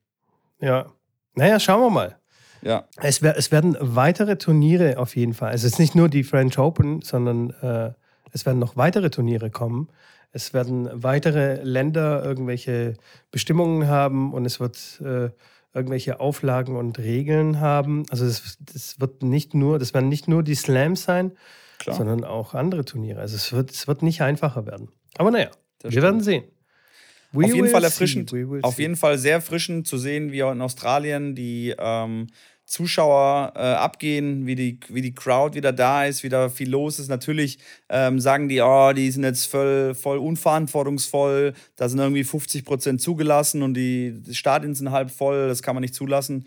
Ja. 0.61 0.87
Naja, 1.35 1.59
schauen 1.59 1.81
wir 1.81 1.91
mal. 1.91 2.17
Ja. 2.63 2.85
Es, 2.97 3.23
es 3.23 3.51
werden 3.51 3.77
weitere 3.81 4.37
Turniere 4.37 4.99
auf 4.99 5.17
jeden 5.17 5.35
Fall. 5.35 5.55
Es 5.55 5.65
ist 5.65 5.79
nicht 5.79 5.95
nur 5.95 6.09
die 6.09 6.25
French 6.25 6.59
Open, 6.59 7.03
sondern 7.03 7.51
äh, 7.63 7.93
es 8.33 8.47
werden 8.47 8.59
noch 8.59 8.77
weitere 8.77 9.11
Turniere 9.11 9.51
kommen. 9.51 9.89
Es 10.33 10.55
werden 10.55 10.89
weitere 10.93 11.63
Länder 11.63 12.23
irgendwelche 12.25 12.95
Bestimmungen 13.31 13.89
haben 13.89 14.33
und 14.33 14.45
es 14.45 14.61
wird 14.61 15.01
äh, 15.05 15.31
irgendwelche 15.75 16.21
Auflagen 16.21 16.77
und 16.77 16.99
Regeln 16.99 17.61
haben. 17.61 18.05
Also 18.11 18.27
das, 18.27 18.59
das 18.61 19.01
wird 19.01 19.23
nicht 19.23 19.55
nur, 19.55 19.79
das 19.79 19.95
werden 19.95 20.09
nicht 20.09 20.29
nur 20.29 20.43
die 20.43 20.55
Slams 20.55 21.05
sein, 21.05 21.33
Klar. 21.79 21.97
sondern 21.97 22.25
auch 22.25 22.55
andere 22.55 22.85
Turniere. 22.85 23.21
Also 23.21 23.37
es 23.37 23.53
wird, 23.53 23.71
es 23.71 23.87
wird 23.87 24.03
nicht 24.03 24.23
einfacher 24.23 24.67
werden. 24.67 24.89
Aber 25.17 25.31
naja, 25.31 25.51
das 25.79 25.85
wir 25.85 25.91
stimmt. 25.93 26.05
werden 26.05 26.21
sehen. 26.21 26.45
We 27.33 27.45
auf 27.45 27.55
jeden 27.55 27.69
Fall 27.69 27.85
erfrischend. 27.85 28.35
Auf 28.63 28.79
jeden 28.79 28.97
Fall 28.97 29.17
sehr 29.17 29.35
erfrischend 29.35 29.87
zu 29.87 29.99
sehen, 29.99 30.33
wie 30.33 30.43
auch 30.43 30.51
in 30.51 30.61
Australien 30.61 31.37
die 31.37 31.75
ähm, 31.79 32.27
Zuschauer 32.71 33.53
äh, 33.57 33.59
abgehen, 33.59 34.47
wie 34.47 34.55
die, 34.55 34.79
wie 34.89 35.03
die 35.03 35.13
Crowd 35.13 35.57
wieder 35.57 35.73
da 35.73 36.05
ist, 36.05 36.23
wieder 36.23 36.51
viel 36.51 36.71
los 36.71 37.01
ist. 37.01 37.09
Natürlich 37.09 37.59
ähm, 37.89 38.21
sagen 38.21 38.49
die, 38.49 38.61
oh, 38.61 38.93
die 38.93 39.11
sind 39.11 39.25
jetzt 39.25 39.47
voll, 39.47 39.93
voll 39.95 40.19
unverantwortungsvoll, 40.19 41.55
da 41.75 41.89
sind 41.89 41.99
irgendwie 41.99 42.23
50 42.23 42.65
Prozent 42.65 43.01
zugelassen 43.01 43.63
und 43.65 43.75
die, 43.75 44.23
die 44.23 44.37
Stadien 44.37 44.77
sind 44.77 44.93
halb 44.93 45.11
voll, 45.11 45.49
das 45.49 45.63
kann 45.63 45.75
man 45.75 45.83
nicht 45.83 45.97
zulassen. 45.97 46.47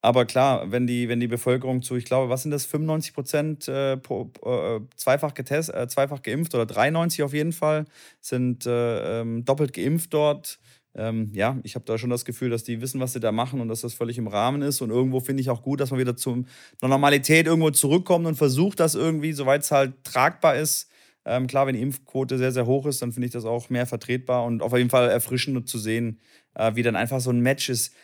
Aber 0.00 0.24
klar, 0.24 0.70
wenn 0.70 0.86
die, 0.86 1.08
wenn 1.10 1.20
die 1.20 1.26
Bevölkerung 1.26 1.82
zu, 1.82 1.96
ich 1.96 2.06
glaube, 2.06 2.30
was 2.30 2.42
sind 2.42 2.52
das, 2.52 2.64
95 2.64 3.12
Prozent 3.12 3.68
äh, 3.68 3.92
äh, 3.94 4.80
zweifach, 4.96 5.34
getest, 5.34 5.74
äh, 5.74 5.86
zweifach 5.86 6.22
geimpft 6.22 6.54
oder 6.54 6.64
93 6.64 7.22
auf 7.24 7.34
jeden 7.34 7.52
Fall, 7.52 7.84
sind 8.22 8.64
äh, 8.64 9.20
ähm, 9.20 9.44
doppelt 9.44 9.74
geimpft 9.74 10.14
dort 10.14 10.58
ähm, 10.94 11.30
ja, 11.32 11.58
ich 11.62 11.74
habe 11.74 11.84
da 11.84 11.98
schon 11.98 12.10
das 12.10 12.24
Gefühl, 12.24 12.50
dass 12.50 12.64
die 12.64 12.80
wissen, 12.80 13.00
was 13.00 13.12
sie 13.12 13.20
da 13.20 13.32
machen 13.32 13.60
und 13.60 13.68
dass 13.68 13.82
das 13.82 13.94
völlig 13.94 14.18
im 14.18 14.26
Rahmen 14.26 14.62
ist. 14.62 14.80
Und 14.80 14.90
irgendwo 14.90 15.20
finde 15.20 15.40
ich 15.40 15.50
auch 15.50 15.62
gut, 15.62 15.80
dass 15.80 15.90
man 15.90 16.00
wieder 16.00 16.16
zur 16.16 16.44
Normalität 16.82 17.46
irgendwo 17.46 17.70
zurückkommt 17.70 18.26
und 18.26 18.34
versucht, 18.34 18.80
das 18.80 18.94
irgendwie, 18.94 19.32
soweit 19.32 19.62
es 19.62 19.70
halt 19.70 20.02
tragbar 20.04 20.56
ist. 20.56 20.90
Ähm, 21.24 21.46
klar, 21.46 21.66
wenn 21.66 21.74
die 21.74 21.82
Impfquote 21.82 22.38
sehr, 22.38 22.52
sehr 22.52 22.66
hoch 22.66 22.86
ist, 22.86 23.02
dann 23.02 23.12
finde 23.12 23.26
ich 23.26 23.32
das 23.32 23.44
auch 23.44 23.70
mehr 23.70 23.86
vertretbar 23.86 24.44
und 24.44 24.62
auf 24.62 24.74
jeden 24.76 24.90
Fall 24.90 25.10
erfrischend 25.10 25.68
zu 25.68 25.78
sehen, 25.78 26.20
äh, 26.54 26.74
wie 26.74 26.82
dann 26.82 26.96
einfach 26.96 27.20
so 27.20 27.30
ein 27.30 27.40
Match 27.40 27.68
ist. 27.68 27.94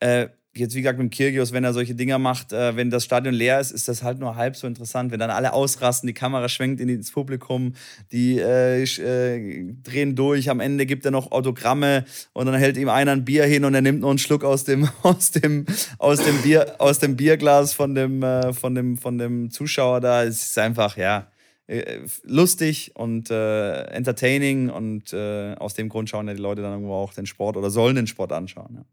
Äh, 0.00 0.28
jetzt 0.54 0.74
wie 0.74 0.82
gesagt 0.82 0.98
mit 0.98 1.10
Kirgios, 1.12 1.52
wenn 1.52 1.64
er 1.64 1.72
solche 1.72 1.94
Dinger 1.94 2.18
macht, 2.18 2.52
äh, 2.52 2.76
wenn 2.76 2.90
das 2.90 3.04
Stadion 3.04 3.34
leer 3.34 3.58
ist, 3.58 3.70
ist 3.70 3.88
das 3.88 4.02
halt 4.02 4.18
nur 4.18 4.36
halb 4.36 4.56
so 4.56 4.66
interessant. 4.66 5.10
Wenn 5.10 5.20
dann 5.20 5.30
alle 5.30 5.52
ausrasten, 5.52 6.06
die 6.06 6.12
Kamera 6.12 6.48
schwenkt 6.48 6.80
ins 6.80 7.10
Publikum, 7.10 7.74
die 8.12 8.38
äh, 8.38 8.82
äh, 8.82 9.74
drehen 9.82 10.14
durch, 10.14 10.50
am 10.50 10.60
Ende 10.60 10.84
gibt 10.84 11.04
er 11.04 11.10
noch 11.10 11.32
Autogramme 11.32 12.04
und 12.34 12.46
dann 12.46 12.54
hält 12.54 12.76
ihm 12.76 12.90
einer 12.90 13.12
ein 13.12 13.24
Bier 13.24 13.44
hin 13.44 13.64
und 13.64 13.74
er 13.74 13.80
nimmt 13.80 14.00
noch 14.00 14.10
einen 14.10 14.18
Schluck 14.18 14.44
aus 14.44 14.64
dem, 14.64 14.88
aus 15.02 15.30
dem, 15.30 15.64
aus 15.98 16.22
dem, 16.22 16.42
Bier, 16.42 16.74
aus 16.78 16.98
dem 16.98 17.16
Bierglas 17.16 17.72
von 17.72 17.94
dem, 17.94 18.22
äh, 18.22 18.52
von, 18.52 18.74
dem, 18.74 18.98
von 18.98 19.16
dem 19.16 19.50
Zuschauer 19.50 20.00
da. 20.00 20.22
Es 20.24 20.42
ist 20.42 20.58
einfach, 20.58 20.98
ja, 20.98 21.28
äh, 21.66 22.00
lustig 22.24 22.90
und 22.94 23.30
äh, 23.30 23.84
entertaining 23.84 24.68
und 24.68 25.14
aus 25.14 25.74
dem 25.74 25.88
Grund 25.88 26.10
schauen 26.10 26.28
ja 26.28 26.34
die 26.34 26.42
Leute 26.42 26.60
dann 26.60 26.72
irgendwo 26.72 26.94
auch 26.94 27.14
den 27.14 27.24
Sport 27.24 27.56
oder 27.56 27.70
sollen 27.70 27.96
den 27.96 28.06
Sport 28.06 28.32
anschauen. 28.32 28.74
Ja. 28.74 28.84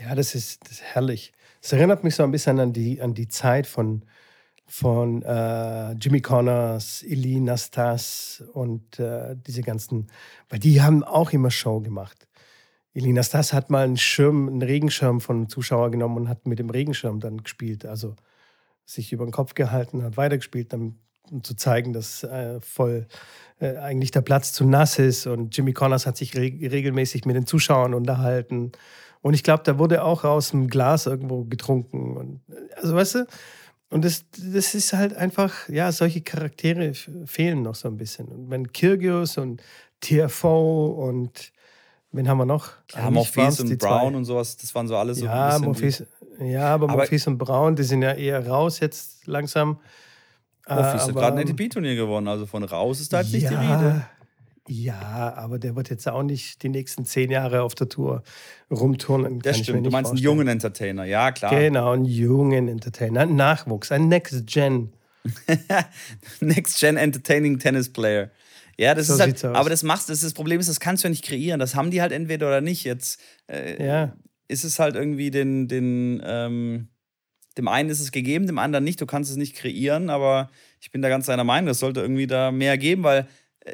Ja, 0.00 0.14
das 0.14 0.34
ist, 0.34 0.62
das 0.64 0.72
ist 0.72 0.82
herrlich. 0.82 1.32
Es 1.60 1.72
erinnert 1.72 2.04
mich 2.04 2.14
so 2.14 2.22
ein 2.22 2.30
bisschen 2.30 2.60
an 2.60 2.72
die, 2.72 3.00
an 3.02 3.14
die 3.14 3.28
Zeit 3.28 3.66
von, 3.66 4.04
von 4.66 5.22
äh, 5.22 5.92
Jimmy 5.92 6.20
Connors, 6.20 7.02
Ili 7.02 7.40
Nastas 7.40 8.44
und 8.52 9.00
äh, 9.00 9.34
diese 9.36 9.62
ganzen, 9.62 10.06
weil 10.48 10.60
die 10.60 10.82
haben 10.82 11.02
auch 11.02 11.32
immer 11.32 11.50
Show 11.50 11.80
gemacht. 11.80 12.28
Ili 12.92 13.12
Nastas 13.12 13.52
hat 13.52 13.70
mal 13.70 13.84
einen 13.84 13.96
Schirm, 13.96 14.48
einen 14.48 14.62
Regenschirm 14.62 15.20
von 15.20 15.36
einem 15.36 15.48
Zuschauer 15.48 15.90
genommen 15.90 16.16
und 16.16 16.28
hat 16.28 16.46
mit 16.46 16.58
dem 16.58 16.70
Regenschirm 16.70 17.18
dann 17.18 17.42
gespielt. 17.42 17.84
Also 17.84 18.14
sich 18.84 19.12
über 19.12 19.26
den 19.26 19.32
Kopf 19.32 19.54
gehalten, 19.54 20.02
hat 20.02 20.16
weitergespielt, 20.16 20.72
um 20.74 20.98
zu 21.42 21.54
zeigen, 21.54 21.92
dass 21.92 22.22
äh, 22.24 22.60
voll 22.60 23.06
äh, 23.60 23.76
eigentlich 23.76 24.12
der 24.12 24.22
Platz 24.22 24.52
zu 24.52 24.64
nass 24.64 24.98
ist. 24.98 25.26
Und 25.26 25.56
Jimmy 25.56 25.72
Connors 25.72 26.06
hat 26.06 26.16
sich 26.16 26.36
re 26.36 26.40
regelmäßig 26.40 27.24
mit 27.24 27.36
den 27.36 27.46
Zuschauern 27.46 27.94
unterhalten. 27.94 28.72
Und 29.20 29.34
ich 29.34 29.42
glaube, 29.42 29.62
da 29.64 29.78
wurde 29.78 30.04
auch 30.04 30.24
aus 30.24 30.50
dem 30.50 30.68
Glas 30.68 31.06
irgendwo 31.06 31.44
getrunken. 31.44 32.16
Und, 32.16 32.40
also 32.76 32.94
weißt 32.94 33.14
du, 33.16 33.26
und 33.90 34.04
das, 34.04 34.24
das 34.32 34.74
ist 34.74 34.92
halt 34.92 35.16
einfach, 35.16 35.68
ja, 35.68 35.90
solche 35.92 36.20
Charaktere 36.20 36.92
fehlen 37.24 37.62
noch 37.62 37.74
so 37.74 37.88
ein 37.88 37.96
bisschen. 37.96 38.28
Und 38.28 38.50
wenn 38.50 38.70
Kirgios 38.72 39.38
und 39.38 39.62
TFO 40.00 41.08
und 41.08 41.52
wen 42.12 42.28
haben 42.28 42.38
wir 42.38 42.46
noch? 42.46 42.70
Ja, 42.94 43.10
Morpheus 43.10 43.60
und 43.60 43.78
Brown 43.78 44.12
zwei. 44.12 44.16
und 44.18 44.24
sowas, 44.24 44.56
das 44.56 44.74
waren 44.74 44.86
so 44.86 44.96
alles 44.96 45.18
so 45.18 45.24
ja, 45.24 45.58
Morpheus, 45.58 46.04
ja, 46.38 46.74
aber, 46.74 46.84
aber 46.84 46.98
Morpheus 46.98 47.26
und 47.26 47.38
Brown, 47.38 47.76
die 47.76 47.82
sind 47.82 48.02
ja 48.02 48.12
eher 48.12 48.46
raus 48.46 48.80
jetzt 48.80 49.26
langsam. 49.26 49.78
Morpheus 50.68 51.04
äh, 51.04 51.06
hat 51.06 51.14
gerade 51.14 51.38
ein 51.38 51.48
ATP-Turnier 51.48 51.96
gewonnen, 51.96 52.28
also 52.28 52.44
von 52.44 52.64
raus 52.64 53.00
ist 53.00 53.12
da 53.12 53.22
jetzt 53.22 53.32
ja, 53.32 53.38
nicht 53.38 53.50
die 53.50 53.56
Rede. 53.56 54.06
Ja, 54.68 55.34
aber 55.34 55.58
der 55.58 55.74
wird 55.76 55.88
jetzt 55.88 56.06
auch 56.06 56.22
nicht 56.22 56.62
die 56.62 56.68
nächsten 56.68 57.04
zehn 57.04 57.30
Jahre 57.30 57.62
auf 57.62 57.74
der 57.74 57.88
Tour 57.88 58.22
rumturnen. 58.70 59.40
Das 59.40 59.58
stimmt, 59.58 59.86
du 59.86 59.90
meinst 59.90 60.10
vorstellen. 60.10 60.16
einen 60.16 60.38
jungen 60.38 60.48
Entertainer, 60.48 61.04
ja 61.04 61.32
klar. 61.32 61.58
Genau, 61.58 61.92
einen 61.92 62.04
jungen 62.04 62.68
Entertainer, 62.68 63.22
ein 63.22 63.34
Nachwuchs, 63.34 63.90
ein 63.90 64.08
Next 64.08 64.46
Gen. 64.46 64.92
Next 66.40 66.78
Gen 66.78 66.96
Entertaining 66.96 67.58
Tennis 67.58 67.90
Player. 67.90 68.30
Ja, 68.76 68.94
das 68.94 69.08
so 69.08 69.14
ist 69.14 69.20
halt, 69.20 69.44
aber 69.44 69.70
das 69.70 69.82
machst, 69.82 70.08
das, 70.08 70.20
das 70.20 70.34
Problem 70.34 70.60
ist, 70.60 70.68
das 70.68 70.80
kannst 70.80 71.02
du 71.02 71.08
ja 71.08 71.10
nicht 71.10 71.24
kreieren. 71.24 71.58
Das 71.58 71.74
haben 71.74 71.90
die 71.90 72.00
halt 72.00 72.12
entweder 72.12 72.46
oder 72.46 72.60
nicht. 72.60 72.84
Jetzt 72.84 73.20
äh, 73.48 73.84
ja. 73.84 74.14
ist 74.46 74.64
es 74.64 74.78
halt 74.78 74.94
irgendwie 74.94 75.30
den, 75.30 75.66
den 75.66 76.22
ähm, 76.24 76.88
dem 77.58 77.68
einen 77.68 77.90
ist 77.90 78.00
es 78.00 78.12
gegeben, 78.12 78.46
dem 78.46 78.58
anderen 78.58 78.84
nicht. 78.84 79.00
Du 79.00 79.06
kannst 79.06 79.30
es 79.30 79.36
nicht 79.36 79.56
kreieren, 79.56 80.10
aber 80.10 80.48
ich 80.80 80.92
bin 80.92 81.02
da 81.02 81.08
ganz 81.08 81.26
deiner 81.26 81.44
Meinung, 81.44 81.68
es 81.70 81.80
sollte 81.80 82.00
irgendwie 82.00 82.28
da 82.28 82.52
mehr 82.52 82.78
geben, 82.78 83.02
weil 83.02 83.26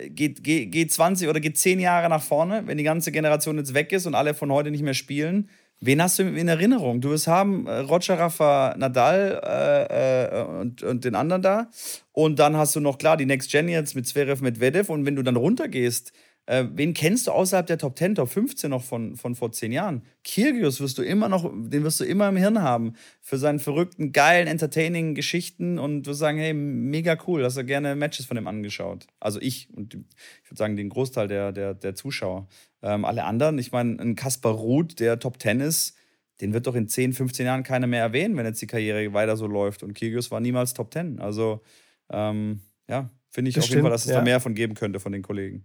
geht, 0.09 0.43
geht, 0.43 0.73
geht 0.73 0.93
20 0.93 1.29
oder 1.29 1.41
geht 1.41 1.59
10 1.59 1.81
Jahre 1.81 2.09
nach 2.09 2.23
vorne, 2.23 2.63
wenn 2.67 2.79
die 2.79 2.85
ganze 2.85 3.13
Generation 3.13 3.59
jetzt 3.59 3.75
weg 3.75 3.93
ist 3.93 4.07
und 4.07 4.15
alle 4.15 4.35
von 4.35 4.53
heute 4.53 4.71
nicht 4.71 4.83
mehr 4.83 4.95
spielen, 4.95 5.49
Wen 5.81 6.01
hast 6.01 6.19
du 6.19 6.23
in 6.23 6.49
Erinnerung? 6.49 7.03
Du 7.03 7.11
wirst 7.11 7.27
haben 7.27 7.67
äh, 7.67 7.81
Roger 7.81 8.19
Rafa 8.19 8.75
Nadal 8.79 9.41
äh, 9.45 10.41
äh, 10.41 10.45
und, 10.45 10.83
und 10.83 11.05
den 11.05 11.15
anderen 11.15 11.43
da. 11.43 11.69
Und 12.13 12.39
dann 12.39 12.57
hast 12.57 12.75
du 12.75 12.81
noch 12.81 12.97
klar 12.97 13.19
die 13.19 13.27
Next 13.27 13.51
Gen 13.51 13.69
jetzt 13.69 13.95
mit 13.95 14.07
Zverev, 14.07 14.43
Medvedev. 14.43 14.89
Und 14.89 15.05
wenn 15.05 15.15
du 15.15 15.23
dann 15.23 15.37
runtergehst, 15.37 16.13
äh, 16.47 16.65
wen 16.75 16.93
kennst 16.93 17.27
du 17.27 17.33
außerhalb 17.33 17.67
der 17.67 17.79
Top 17.79 17.99
10, 17.99 18.17
Top 18.17 18.29
15 18.29 18.71
noch 18.71 18.83
von, 18.83 19.17
von 19.17 19.35
vor 19.35 19.53
zehn 19.53 19.73
Jahren? 19.73 20.03
Kyrgios 20.25 20.81
wirst 20.81 20.99
du 20.99 21.03
immer 21.03 21.29
noch, 21.29 21.51
den 21.51 21.85
wirst 21.85 22.01
du 22.01 22.05
immer 22.05 22.29
im 22.29 22.37
Hirn 22.37 22.61
haben. 22.61 22.95
Für 23.21 23.39
seinen 23.39 23.61
verrückten, 23.61 24.13
geilen, 24.13 24.47
entertaining 24.47 25.15
Geschichten 25.15 25.79
und 25.79 26.07
wirst 26.07 26.21
sagen, 26.21 26.39
hey, 26.39 26.53
mega 26.53 27.17
cool, 27.27 27.45
hast 27.45 27.57
du 27.57 27.65
gerne 27.65 27.97
Matches 27.97 28.27
von 28.27 28.35
dem 28.35 28.47
angeschaut. 28.47 29.07
Also 29.21 29.41
ich 29.41 29.69
und 29.75 29.95
ich 29.95 30.51
würde 30.51 30.59
sagen, 30.59 30.77
den 30.77 30.91
Großteil 30.91 31.29
der, 31.29 31.53
der, 31.53 31.73
der 31.75 31.95
Zuschauer. 31.95 32.47
Ähm, 32.83 33.07
alle 33.07 33.25
anderen, 33.25 33.59
ich 33.59 33.73
meine, 33.73 33.99
ein 34.03 34.15
Kaspar 34.15 34.53
Ruth, 34.53 35.01
der 35.01 35.19
Top 35.19 35.41
10 35.41 35.61
ist, 35.61 35.97
den 36.43 36.53
wird 36.53 36.67
doch 36.67 36.75
in 36.75 36.89
10, 36.89 37.15
15 37.15 37.47
Jahren 37.47 37.63
keiner 37.63 37.87
mehr 37.87 38.03
erwähnen, 38.03 38.37
wenn 38.37 38.45
jetzt 38.45 38.61
die 38.61 38.67
Karriere 38.67 39.15
weiter 39.15 39.37
so 39.37 39.47
läuft. 39.47 39.83
Und 39.83 39.95
Kyrgios 39.95 40.31
war 40.31 40.41
niemals 40.41 40.75
Top 40.75 40.93
10. 40.93 41.21
Also, 41.21 41.63
ähm, 42.11 42.61
ja, 42.89 43.09
finde 43.31 43.49
ich 43.49 43.55
das 43.55 43.65
auf 43.65 43.67
stimmt, 43.67 43.77
jeden 43.77 43.85
Fall, 43.85 43.93
dass 43.93 44.05
es 44.05 44.11
ja. 44.11 44.19
da 44.19 44.25
mehr 44.25 44.41
von 44.41 44.55
geben 44.55 44.75
könnte 44.75 45.01
von 45.01 45.13
den 45.13 45.23
Kollegen. 45.23 45.65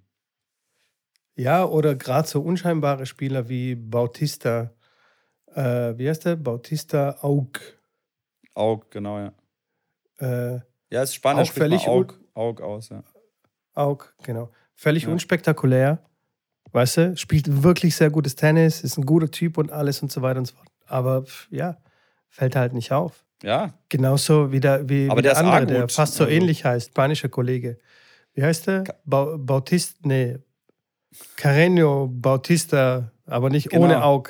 Ja, 1.35 1.65
oder 1.65 1.95
gerade 1.95 2.27
so 2.27 2.41
unscheinbare 2.41 3.05
Spieler 3.05 3.47
wie 3.47 3.75
Bautista, 3.75 4.71
äh, 5.53 5.97
wie 5.97 6.09
heißt 6.09 6.25
der? 6.25 6.35
Bautista 6.35 7.17
Aug. 7.21 7.59
Aug, 8.53 8.91
genau, 8.91 9.19
ja. 9.19 9.33
Äh, 10.19 10.59
ja, 10.91 11.03
ist 11.03 11.15
spannend, 11.15 11.47
auch 11.47 11.53
völlig 11.53 11.87
Aug, 11.87 12.19
Aug 12.33 12.61
aus, 12.61 12.89
ja. 12.89 13.03
Aug, 13.73 14.13
genau. 14.23 14.51
Völlig 14.75 15.03
ja. 15.03 15.09
unspektakulär, 15.09 16.03
weißt 16.71 16.97
du, 16.97 17.17
spielt 17.17 17.63
wirklich 17.63 17.95
sehr 17.95 18.09
gutes 18.09 18.35
Tennis, 18.35 18.81
ist 18.81 18.97
ein 18.97 19.05
guter 19.05 19.31
Typ 19.31 19.57
und 19.57 19.71
alles 19.71 20.01
und 20.01 20.11
so 20.11 20.21
weiter 20.21 20.39
und 20.39 20.45
so 20.45 20.55
fort. 20.55 20.67
Aber 20.85 21.23
ja, 21.49 21.77
fällt 22.27 22.55
halt 22.55 22.73
nicht 22.73 22.91
auf. 22.91 23.25
Ja. 23.43 23.73
Genauso 23.87 24.51
wie 24.51 24.59
der, 24.59 24.87
wie, 24.89 25.09
Aber 25.09 25.19
wie 25.19 25.23
der, 25.23 25.33
der 25.33 25.45
andere, 25.45 25.65
der 25.65 25.89
fast 25.89 26.15
so 26.15 26.25
also. 26.25 26.35
ähnlich 26.35 26.65
heißt, 26.65 26.89
spanischer 26.89 27.29
Kollege. 27.29 27.77
Wie 28.33 28.43
heißt 28.43 28.67
der? 28.67 28.83
Ba 29.05 29.37
Bautista, 29.37 29.99
nee, 30.03 30.37
Carreño 31.37 32.07
Bautista, 32.11 33.11
aber 33.25 33.49
nicht 33.49 33.69
genau. 33.69 33.85
ohne 33.85 34.03
Aug. 34.03 34.29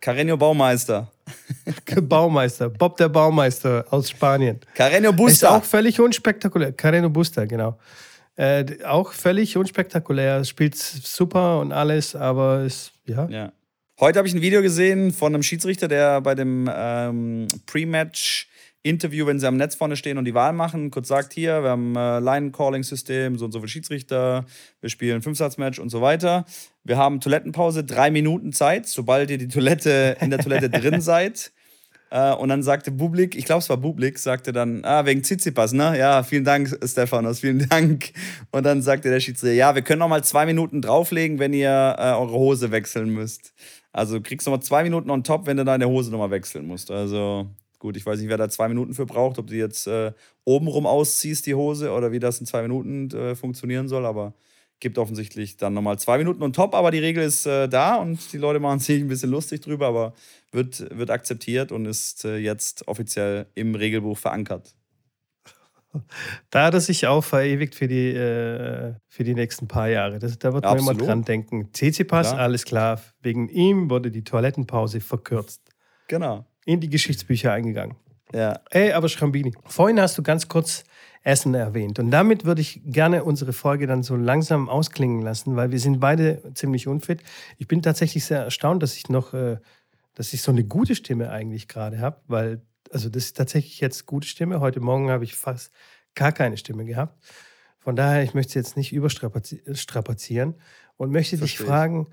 Carreño 0.00 0.36
Baumeister. 0.36 1.10
Baumeister, 2.02 2.68
Bob 2.68 2.96
der 2.96 3.08
Baumeister 3.08 3.84
aus 3.90 4.10
Spanien. 4.10 4.60
Carreño 4.76 5.12
Busta. 5.12 5.48
Ist 5.48 5.52
auch 5.52 5.64
völlig 5.64 6.00
unspektakulär. 6.00 6.76
Carreño 6.76 7.08
Busta, 7.08 7.44
genau. 7.44 7.78
Äh, 8.36 8.84
auch 8.84 9.12
völlig 9.12 9.56
unspektakulär, 9.56 10.44
spielt 10.44 10.76
super 10.76 11.58
und 11.60 11.72
alles, 11.72 12.14
aber 12.14 12.62
ist, 12.62 12.92
ja. 13.06 13.26
ja. 13.28 13.52
Heute 13.98 14.18
habe 14.18 14.28
ich 14.28 14.34
ein 14.34 14.42
Video 14.42 14.60
gesehen 14.60 15.10
von 15.10 15.34
einem 15.34 15.42
Schiedsrichter, 15.42 15.88
der 15.88 16.20
bei 16.20 16.34
dem 16.34 16.70
ähm, 16.72 17.48
Pre-Match 17.64 18.48
Interview, 18.88 19.26
wenn 19.26 19.38
sie 19.38 19.46
am 19.46 19.56
Netz 19.56 19.74
vorne 19.74 19.96
stehen 19.96 20.18
und 20.18 20.24
die 20.24 20.34
Wahl 20.34 20.52
machen, 20.52 20.90
kurz 20.90 21.08
sagt 21.08 21.32
hier, 21.32 21.62
wir 21.62 21.70
haben 21.70 21.96
äh, 21.96 22.20
Line-Calling-System, 22.20 23.38
so 23.38 23.46
und 23.46 23.52
so 23.52 23.58
viele 23.58 23.68
Schiedsrichter, 23.68 24.44
wir 24.80 24.90
spielen 24.90 25.22
Fünfsatzmatch 25.22 25.78
und 25.78 25.90
so 25.90 26.00
weiter. 26.00 26.44
Wir 26.84 26.96
haben 26.96 27.20
Toilettenpause, 27.20 27.84
drei 27.84 28.10
Minuten 28.10 28.52
Zeit, 28.52 28.86
sobald 28.86 29.30
ihr 29.30 29.38
die 29.38 29.48
Toilette 29.48 30.16
in 30.20 30.30
der 30.30 30.38
Toilette 30.38 30.70
drin 30.70 31.00
seid. 31.00 31.52
Äh, 32.10 32.32
und 32.34 32.48
dann 32.48 32.62
sagte 32.62 32.90
Bublik, 32.90 33.34
ich 33.34 33.44
glaube 33.44 33.60
es 33.60 33.68
war 33.68 33.76
Bublik, 33.76 34.18
sagte 34.18 34.52
dann, 34.52 34.84
ah, 34.84 35.04
wegen 35.06 35.22
Tsitsipas, 35.22 35.72
ne? 35.72 35.98
Ja, 35.98 36.22
vielen 36.22 36.44
Dank, 36.44 36.68
Stefanos, 36.84 37.40
vielen 37.40 37.68
Dank. 37.68 38.12
Und 38.52 38.64
dann 38.64 38.82
sagte 38.82 39.10
der 39.10 39.20
Schiedsrichter, 39.20 39.54
ja, 39.54 39.74
wir 39.74 39.82
können 39.82 39.98
noch 39.98 40.08
mal 40.08 40.22
zwei 40.22 40.46
Minuten 40.46 40.80
drauflegen, 40.80 41.38
wenn 41.38 41.52
ihr 41.52 41.96
äh, 41.98 42.12
eure 42.12 42.32
Hose 42.32 42.70
wechseln 42.70 43.10
müsst. 43.10 43.52
Also 43.92 44.20
kriegst 44.20 44.46
du 44.46 44.50
noch 44.50 44.58
mal 44.58 44.62
zwei 44.62 44.82
Minuten 44.82 45.10
on 45.10 45.24
top, 45.24 45.46
wenn 45.46 45.56
du 45.56 45.64
deine 45.64 45.88
Hose 45.88 46.10
noch 46.10 46.18
mal 46.18 46.30
wechseln 46.30 46.66
musst. 46.66 46.90
Also 46.90 47.48
Gut, 47.86 47.96
ich 47.96 48.04
weiß 48.04 48.18
nicht, 48.18 48.28
wer 48.28 48.36
da 48.36 48.48
zwei 48.48 48.66
Minuten 48.66 48.94
für 48.94 49.06
braucht, 49.06 49.38
ob 49.38 49.46
du 49.46 49.54
jetzt 49.54 49.86
äh, 49.86 50.12
obenrum 50.42 50.86
ausziehst, 50.86 51.46
die 51.46 51.54
Hose, 51.54 51.92
oder 51.92 52.10
wie 52.10 52.18
das 52.18 52.40
in 52.40 52.44
zwei 52.44 52.62
Minuten 52.62 53.08
äh, 53.12 53.36
funktionieren 53.36 53.86
soll, 53.86 54.04
aber 54.04 54.34
gibt 54.80 54.98
offensichtlich 54.98 55.56
dann 55.56 55.72
nochmal 55.72 55.96
zwei 55.96 56.18
Minuten 56.18 56.42
und 56.42 56.56
top, 56.56 56.74
aber 56.74 56.90
die 56.90 56.98
Regel 56.98 57.22
ist 57.22 57.46
äh, 57.46 57.68
da 57.68 57.94
und 57.94 58.32
die 58.32 58.38
Leute 58.38 58.58
machen 58.58 58.80
sich 58.80 59.00
ein 59.00 59.06
bisschen 59.06 59.30
lustig 59.30 59.60
drüber, 59.60 59.86
aber 59.86 60.14
wird, 60.50 60.84
wird 60.98 61.12
akzeptiert 61.12 61.70
und 61.70 61.86
ist 61.86 62.24
äh, 62.24 62.38
jetzt 62.38 62.88
offiziell 62.88 63.46
im 63.54 63.76
Regelbuch 63.76 64.18
verankert. 64.18 64.74
Da 66.50 66.64
hat 66.64 66.74
er 66.74 66.80
sich 66.80 67.06
auch 67.06 67.22
verewigt 67.22 67.76
für 67.76 67.86
die, 67.86 68.08
äh, 68.08 68.94
für 69.06 69.22
die 69.22 69.34
nächsten 69.34 69.68
paar 69.68 69.88
Jahre. 69.88 70.18
Das, 70.18 70.36
da 70.40 70.52
wird 70.52 70.64
man 70.64 70.74
Absolut. 70.74 70.98
immer 70.98 71.06
dran 71.06 71.22
denken. 71.22 71.72
CC-Pass, 71.72 72.32
alles 72.32 72.64
klar. 72.64 73.00
Wegen 73.22 73.48
ihm 73.48 73.88
wurde 73.90 74.10
die 74.10 74.24
Toilettenpause 74.24 75.00
verkürzt. 75.00 75.62
Genau 76.08 76.44
in 76.66 76.80
die 76.80 76.90
Geschichtsbücher 76.90 77.52
eingegangen. 77.52 77.96
Ja. 78.34 78.60
Ey, 78.70 78.92
aber 78.92 79.08
Schrambini, 79.08 79.54
vorhin 79.64 79.98
hast 80.00 80.18
du 80.18 80.22
ganz 80.22 80.48
kurz 80.48 80.84
Essen 81.22 81.54
erwähnt. 81.54 81.98
Und 81.98 82.10
damit 82.10 82.44
würde 82.44 82.60
ich 82.60 82.82
gerne 82.84 83.24
unsere 83.24 83.52
Folge 83.52 83.86
dann 83.86 84.02
so 84.02 84.14
langsam 84.14 84.68
ausklingen 84.68 85.22
lassen, 85.22 85.56
weil 85.56 85.70
wir 85.70 85.80
sind 85.80 86.00
beide 86.00 86.42
ziemlich 86.54 86.86
unfit. 86.86 87.22
Ich 87.58 87.66
bin 87.66 87.82
tatsächlich 87.82 88.24
sehr 88.24 88.42
erstaunt, 88.42 88.82
dass 88.82 88.96
ich 88.96 89.08
noch, 89.08 89.32
äh, 89.32 89.56
dass 90.14 90.32
ich 90.32 90.42
so 90.42 90.52
eine 90.52 90.64
gute 90.64 90.94
Stimme 90.94 91.30
eigentlich 91.30 91.66
gerade 91.66 91.98
habe, 91.98 92.20
weil, 92.26 92.62
also 92.92 93.08
das 93.08 93.24
ist 93.24 93.36
tatsächlich 93.36 93.80
jetzt 93.80 94.06
gute 94.06 94.28
Stimme. 94.28 94.60
Heute 94.60 94.80
Morgen 94.80 95.10
habe 95.10 95.24
ich 95.24 95.34
fast 95.34 95.72
gar 96.14 96.32
keine 96.32 96.56
Stimme 96.56 96.84
gehabt. 96.84 97.18
Von 97.78 97.96
daher, 97.96 98.22
ich 98.22 98.34
möchte 98.34 98.58
jetzt 98.58 98.76
nicht 98.76 98.92
überstrapazieren 98.92 100.54
und 100.96 101.10
möchte 101.10 101.38
Verstehe. 101.38 101.58
dich 101.58 101.66
fragen, 101.66 102.08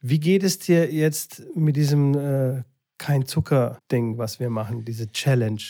wie 0.00 0.20
geht 0.20 0.42
es 0.42 0.58
dir 0.58 0.92
jetzt 0.92 1.42
mit 1.54 1.76
diesem 1.76 2.16
äh, 2.16 2.62
kein 2.98 3.26
Zucker-Ding, 3.26 4.18
was 4.18 4.40
wir 4.40 4.50
machen, 4.50 4.84
diese 4.84 5.10
Challenge. 5.10 5.60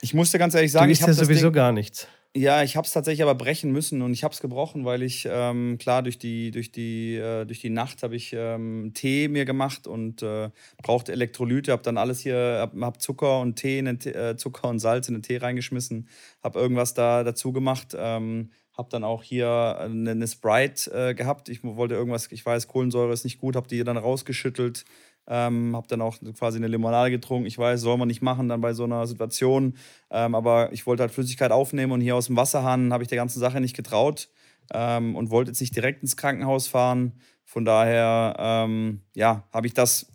Ich 0.00 0.14
musste 0.14 0.38
ganz 0.38 0.54
ehrlich 0.54 0.72
sagen, 0.72 0.86
du 0.86 0.92
ich 0.92 1.02
habe 1.02 1.12
ja 1.12 1.16
sowieso 1.16 1.48
Ding, 1.48 1.54
gar 1.54 1.72
nichts. 1.72 2.06
Ja, 2.36 2.62
ich 2.62 2.76
habe 2.76 2.86
es 2.86 2.92
tatsächlich 2.92 3.22
aber 3.22 3.34
brechen 3.34 3.72
müssen 3.72 4.02
und 4.02 4.12
ich 4.12 4.22
habe 4.22 4.34
es 4.34 4.42
gebrochen, 4.42 4.84
weil 4.84 5.02
ich 5.02 5.26
ähm, 5.30 5.78
klar 5.78 6.02
durch 6.02 6.18
die 6.18 6.50
durch 6.50 6.70
die 6.70 7.14
äh, 7.14 7.46
durch 7.46 7.60
die 7.60 7.70
Nacht 7.70 8.02
habe 8.02 8.14
ich 8.14 8.34
ähm, 8.36 8.92
Tee 8.92 9.28
mir 9.28 9.46
gemacht 9.46 9.86
und 9.86 10.22
äh, 10.22 10.50
brauchte 10.82 11.12
Elektrolyte, 11.12 11.72
habe 11.72 11.82
dann 11.82 11.96
alles 11.96 12.20
hier, 12.20 12.36
habe 12.36 12.78
hab 12.84 13.00
Zucker 13.00 13.40
und 13.40 13.56
Tee, 13.56 13.78
in 13.78 13.86
den, 13.86 14.14
äh, 14.14 14.36
Zucker 14.36 14.68
und 14.68 14.80
Salz 14.80 15.08
in 15.08 15.14
den 15.14 15.22
Tee 15.22 15.38
reingeschmissen, 15.38 16.08
habe 16.42 16.58
irgendwas 16.58 16.92
da 16.92 17.24
dazu 17.24 17.54
gemacht. 17.54 17.96
Ähm, 17.98 18.50
habe 18.76 18.90
dann 18.90 19.04
auch 19.04 19.22
hier 19.22 19.78
eine, 19.80 20.10
eine 20.10 20.28
Sprite 20.28 20.90
äh, 20.92 21.14
gehabt. 21.14 21.48
Ich 21.48 21.64
wollte 21.64 21.94
irgendwas, 21.94 22.30
ich 22.30 22.44
weiß, 22.44 22.68
Kohlensäure 22.68 23.12
ist 23.12 23.24
nicht 23.24 23.38
gut, 23.38 23.56
habe 23.56 23.68
die 23.68 23.82
dann 23.82 23.96
rausgeschüttelt, 23.96 24.84
ähm, 25.28 25.74
habe 25.74 25.86
dann 25.88 26.02
auch 26.02 26.16
quasi 26.38 26.58
eine 26.58 26.68
Limonade 26.68 27.10
getrunken. 27.10 27.46
Ich 27.46 27.58
weiß, 27.58 27.80
soll 27.80 27.96
man 27.98 28.08
nicht 28.08 28.22
machen 28.22 28.48
dann 28.48 28.60
bei 28.60 28.72
so 28.72 28.84
einer 28.84 29.06
Situation. 29.06 29.74
Ähm, 30.10 30.34
aber 30.34 30.72
ich 30.72 30.86
wollte 30.86 31.02
halt 31.02 31.12
Flüssigkeit 31.12 31.52
aufnehmen 31.52 31.92
und 31.92 32.00
hier 32.00 32.16
aus 32.16 32.26
dem 32.26 32.36
Wasserhahn 32.36 32.92
habe 32.92 33.02
ich 33.02 33.08
der 33.08 33.16
ganzen 33.16 33.40
Sache 33.40 33.60
nicht 33.60 33.76
getraut 33.76 34.28
ähm, 34.72 35.16
und 35.16 35.30
wollte 35.30 35.50
jetzt 35.50 35.60
nicht 35.60 35.74
direkt 35.74 36.02
ins 36.02 36.16
Krankenhaus 36.16 36.68
fahren. 36.68 37.12
Von 37.44 37.64
daher, 37.64 38.34
ähm, 38.38 39.00
ja, 39.14 39.44
habe 39.52 39.66
ich 39.66 39.74
das 39.74 40.06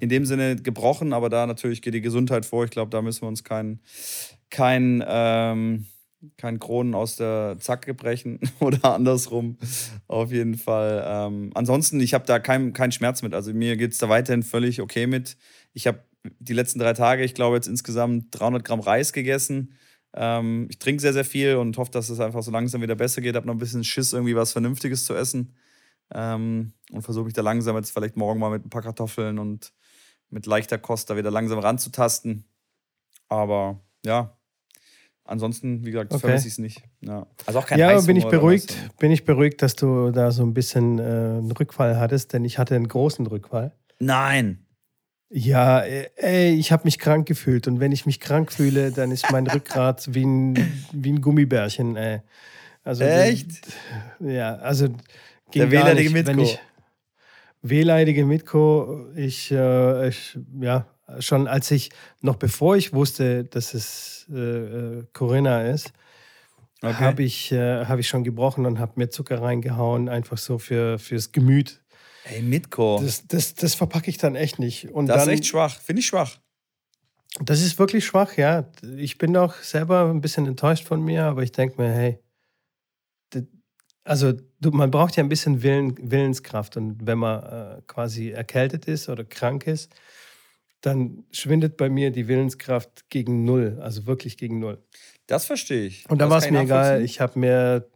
in 0.00 0.08
dem 0.08 0.24
Sinne 0.24 0.56
gebrochen, 0.56 1.12
aber 1.12 1.28
da 1.28 1.46
natürlich 1.46 1.82
geht 1.82 1.94
die 1.94 2.00
Gesundheit 2.00 2.46
vor. 2.46 2.64
Ich 2.64 2.70
glaube, 2.70 2.90
da 2.90 3.02
müssen 3.02 3.22
wir 3.22 3.28
uns 3.28 3.44
kein, 3.44 3.80
kein 4.50 5.04
ähm, 5.06 5.86
kein 6.36 6.58
Kronen 6.58 6.94
aus 6.94 7.16
der 7.16 7.56
Zacke 7.60 7.94
brechen 7.94 8.40
oder 8.60 8.94
andersrum. 8.94 9.56
Auf 10.06 10.32
jeden 10.32 10.56
Fall. 10.56 11.04
Ähm, 11.06 11.50
ansonsten, 11.54 12.00
ich 12.00 12.14
habe 12.14 12.26
da 12.26 12.38
keinen 12.38 12.72
kein 12.72 12.92
Schmerz 12.92 13.22
mit. 13.22 13.34
Also 13.34 13.52
mir 13.52 13.76
geht 13.76 13.92
es 13.92 13.98
da 13.98 14.08
weiterhin 14.08 14.42
völlig 14.42 14.80
okay 14.80 15.06
mit. 15.06 15.36
Ich 15.72 15.86
habe 15.86 16.04
die 16.38 16.52
letzten 16.52 16.78
drei 16.78 16.92
Tage, 16.92 17.24
ich 17.24 17.34
glaube, 17.34 17.56
jetzt 17.56 17.68
insgesamt 17.68 18.26
300 18.32 18.64
Gramm 18.64 18.80
Reis 18.80 19.12
gegessen. 19.12 19.74
Ähm, 20.14 20.66
ich 20.70 20.78
trinke 20.78 21.00
sehr, 21.00 21.12
sehr 21.12 21.24
viel 21.24 21.56
und 21.56 21.78
hoffe, 21.78 21.90
dass 21.90 22.10
es 22.10 22.20
einfach 22.20 22.42
so 22.42 22.50
langsam 22.50 22.82
wieder 22.82 22.96
besser 22.96 23.22
geht. 23.22 23.36
Habe 23.36 23.46
noch 23.46 23.54
ein 23.54 23.58
bisschen 23.58 23.84
Schiss, 23.84 24.12
irgendwie 24.12 24.36
was 24.36 24.52
Vernünftiges 24.52 25.04
zu 25.04 25.14
essen. 25.14 25.54
Ähm, 26.12 26.72
und 26.90 27.02
versuche 27.02 27.26
mich 27.26 27.34
da 27.34 27.42
langsam 27.42 27.76
jetzt 27.76 27.92
vielleicht 27.92 28.16
morgen 28.16 28.40
mal 28.40 28.50
mit 28.50 28.66
ein 28.66 28.70
paar 28.70 28.82
Kartoffeln 28.82 29.38
und 29.38 29.72
mit 30.28 30.46
leichter 30.46 30.78
Kost 30.78 31.10
da 31.10 31.16
wieder 31.16 31.30
langsam 31.30 31.58
ranzutasten. 31.60 32.44
Aber 33.28 33.80
ja, 34.04 34.36
Ansonsten, 35.30 35.86
wie 35.86 35.92
gesagt, 35.92 36.12
okay. 36.12 36.22
vermisse 36.22 36.48
ich 36.48 36.54
es 36.54 36.58
nicht. 36.58 36.82
Ja, 37.02 37.24
also 37.46 37.60
auch 37.60 37.66
kein 37.66 37.78
ja 37.78 38.00
bin 38.00 38.16
ich 38.16 38.26
beruhigt, 38.26 38.74
bin 38.98 39.12
ich 39.12 39.24
beruhigt, 39.24 39.62
dass 39.62 39.76
du 39.76 40.10
da 40.10 40.32
so 40.32 40.42
ein 40.42 40.54
bisschen 40.54 40.98
äh, 40.98 41.02
einen 41.02 41.52
Rückfall 41.52 42.00
hattest, 42.00 42.32
denn 42.32 42.44
ich 42.44 42.58
hatte 42.58 42.74
einen 42.74 42.88
großen 42.88 43.24
Rückfall. 43.28 43.72
Nein. 44.00 44.66
Ja, 45.28 45.82
äh, 45.82 46.10
ey, 46.16 46.54
ich 46.56 46.72
habe 46.72 46.82
mich 46.82 46.98
krank 46.98 47.28
gefühlt 47.28 47.68
und 47.68 47.78
wenn 47.78 47.92
ich 47.92 48.06
mich 48.06 48.18
krank 48.18 48.52
fühle, 48.52 48.90
dann 48.90 49.12
ist 49.12 49.30
mein 49.30 49.46
Rückgrat 49.54 50.12
wie 50.12 50.24
ein, 50.24 50.56
wie 50.92 51.12
ein 51.12 51.20
Gummibärchen. 51.20 51.94
Ey. 51.94 52.22
Also, 52.82 53.04
Echt? 53.04 53.50
Ja, 54.18 54.56
also 54.56 54.88
der 55.54 55.70
wehleidige 55.70 56.10
Mitko. 56.10 56.42
Ich, 56.42 56.58
wehleidige 57.62 58.26
Mitko, 58.26 59.06
ich, 59.14 59.52
äh, 59.52 60.08
ich, 60.08 60.36
ja, 60.60 60.86
schon 61.18 61.48
als 61.48 61.70
ich, 61.70 61.90
noch 62.20 62.36
bevor 62.36 62.76
ich 62.76 62.92
wusste, 62.92 63.44
dass 63.44 63.74
es 63.74 64.26
äh, 64.30 64.38
äh 64.38 65.04
Corinna 65.12 65.62
ist, 65.62 65.92
okay. 66.82 66.94
habe 66.94 67.22
ich, 67.22 67.52
äh, 67.52 67.86
hab 67.86 67.98
ich 67.98 68.08
schon 68.08 68.24
gebrochen 68.24 68.66
und 68.66 68.78
habe 68.78 68.92
mir 68.96 69.10
Zucker 69.10 69.42
reingehauen, 69.42 70.08
einfach 70.08 70.38
so 70.38 70.58
für, 70.58 70.98
fürs 70.98 71.32
Gemüt. 71.32 71.80
Ey, 72.24 72.42
Mitko. 72.42 73.00
Das, 73.02 73.26
das, 73.26 73.54
das 73.54 73.74
verpacke 73.74 74.10
ich 74.10 74.18
dann 74.18 74.34
echt 74.34 74.58
nicht. 74.58 74.90
Und 74.90 75.06
das 75.06 75.24
dann, 75.24 75.34
ist 75.34 75.40
echt 75.40 75.46
schwach. 75.46 75.80
Finde 75.80 76.00
ich 76.00 76.06
schwach. 76.06 76.38
Das 77.40 77.62
ist 77.62 77.78
wirklich 77.78 78.04
schwach, 78.04 78.36
ja. 78.36 78.68
Ich 78.96 79.16
bin 79.16 79.36
auch 79.36 79.54
selber 79.54 80.10
ein 80.10 80.20
bisschen 80.20 80.46
enttäuscht 80.46 80.86
von 80.86 81.02
mir, 81.02 81.24
aber 81.24 81.42
ich 81.42 81.52
denke 81.52 81.80
mir, 81.80 81.90
hey, 81.90 82.18
also 84.04 84.32
du, 84.60 84.70
man 84.70 84.90
braucht 84.90 85.16
ja 85.16 85.22
ein 85.22 85.28
bisschen 85.28 85.62
Willen, 85.62 86.10
Willenskraft 86.10 86.76
und 86.76 87.06
wenn 87.06 87.18
man 87.18 87.42
äh, 87.42 87.82
quasi 87.86 88.30
erkältet 88.30 88.86
ist 88.86 89.08
oder 89.08 89.24
krank 89.24 89.66
ist, 89.66 89.94
dann 90.80 91.24
schwindet 91.30 91.76
bei 91.76 91.88
mir 91.88 92.10
die 92.10 92.28
Willenskraft 92.28 93.10
gegen 93.10 93.44
null, 93.44 93.78
also 93.80 94.06
wirklich 94.06 94.36
gegen 94.36 94.58
null. 94.58 94.82
Das 95.26 95.44
verstehe 95.44 95.86
ich. 95.86 96.08
Und 96.08 96.20
da 96.20 96.30
war 96.30 96.38
es 96.38 96.50
mir 96.50 96.60
egal. 96.60 97.02
Ich 97.02 97.20
habe 97.20 97.38
mir 97.38 97.88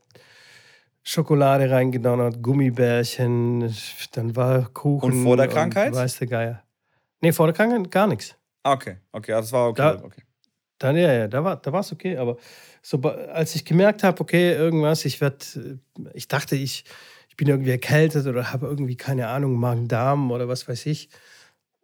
Schokolade 1.02 1.70
reingedonnert, 1.70 2.42
Gummibärchen, 2.42 3.74
dann 4.12 4.36
war 4.36 4.70
Kuchen. 4.70 5.12
Und 5.12 5.22
vor 5.22 5.36
der 5.36 5.48
Krankheit? 5.48 5.94
Weiß 5.94 6.18
der 6.18 6.28
Geier. 6.28 6.62
Nee, 7.20 7.32
vor 7.32 7.46
der 7.46 7.54
Krankheit 7.54 7.90
gar 7.90 8.06
nichts. 8.06 8.36
Okay, 8.62 8.96
okay, 9.12 9.32
das 9.32 9.52
war 9.52 9.68
okay. 9.68 9.82
Da, 9.82 10.02
okay. 10.02 10.22
Dann, 10.78 10.96
ja, 10.96 11.12
ja, 11.12 11.28
da 11.28 11.44
war 11.44 11.56
da 11.56 11.78
es 11.78 11.92
okay. 11.92 12.16
Aber 12.16 12.36
so, 12.82 12.98
als 13.00 13.54
ich 13.54 13.64
gemerkt 13.64 14.02
habe, 14.02 14.20
okay, 14.20 14.52
irgendwas, 14.52 15.04
ich 15.04 15.20
werde, 15.20 15.78
ich 16.14 16.28
dachte, 16.28 16.56
ich, 16.56 16.84
ich 17.28 17.36
bin 17.36 17.48
irgendwie 17.48 17.70
erkältet 17.70 18.26
oder 18.26 18.52
habe 18.52 18.66
irgendwie, 18.66 18.96
keine 18.96 19.28
Ahnung, 19.28 19.54
Magen-Darm 19.54 20.30
oder 20.30 20.48
was 20.48 20.68
weiß 20.68 20.86
ich. 20.86 21.08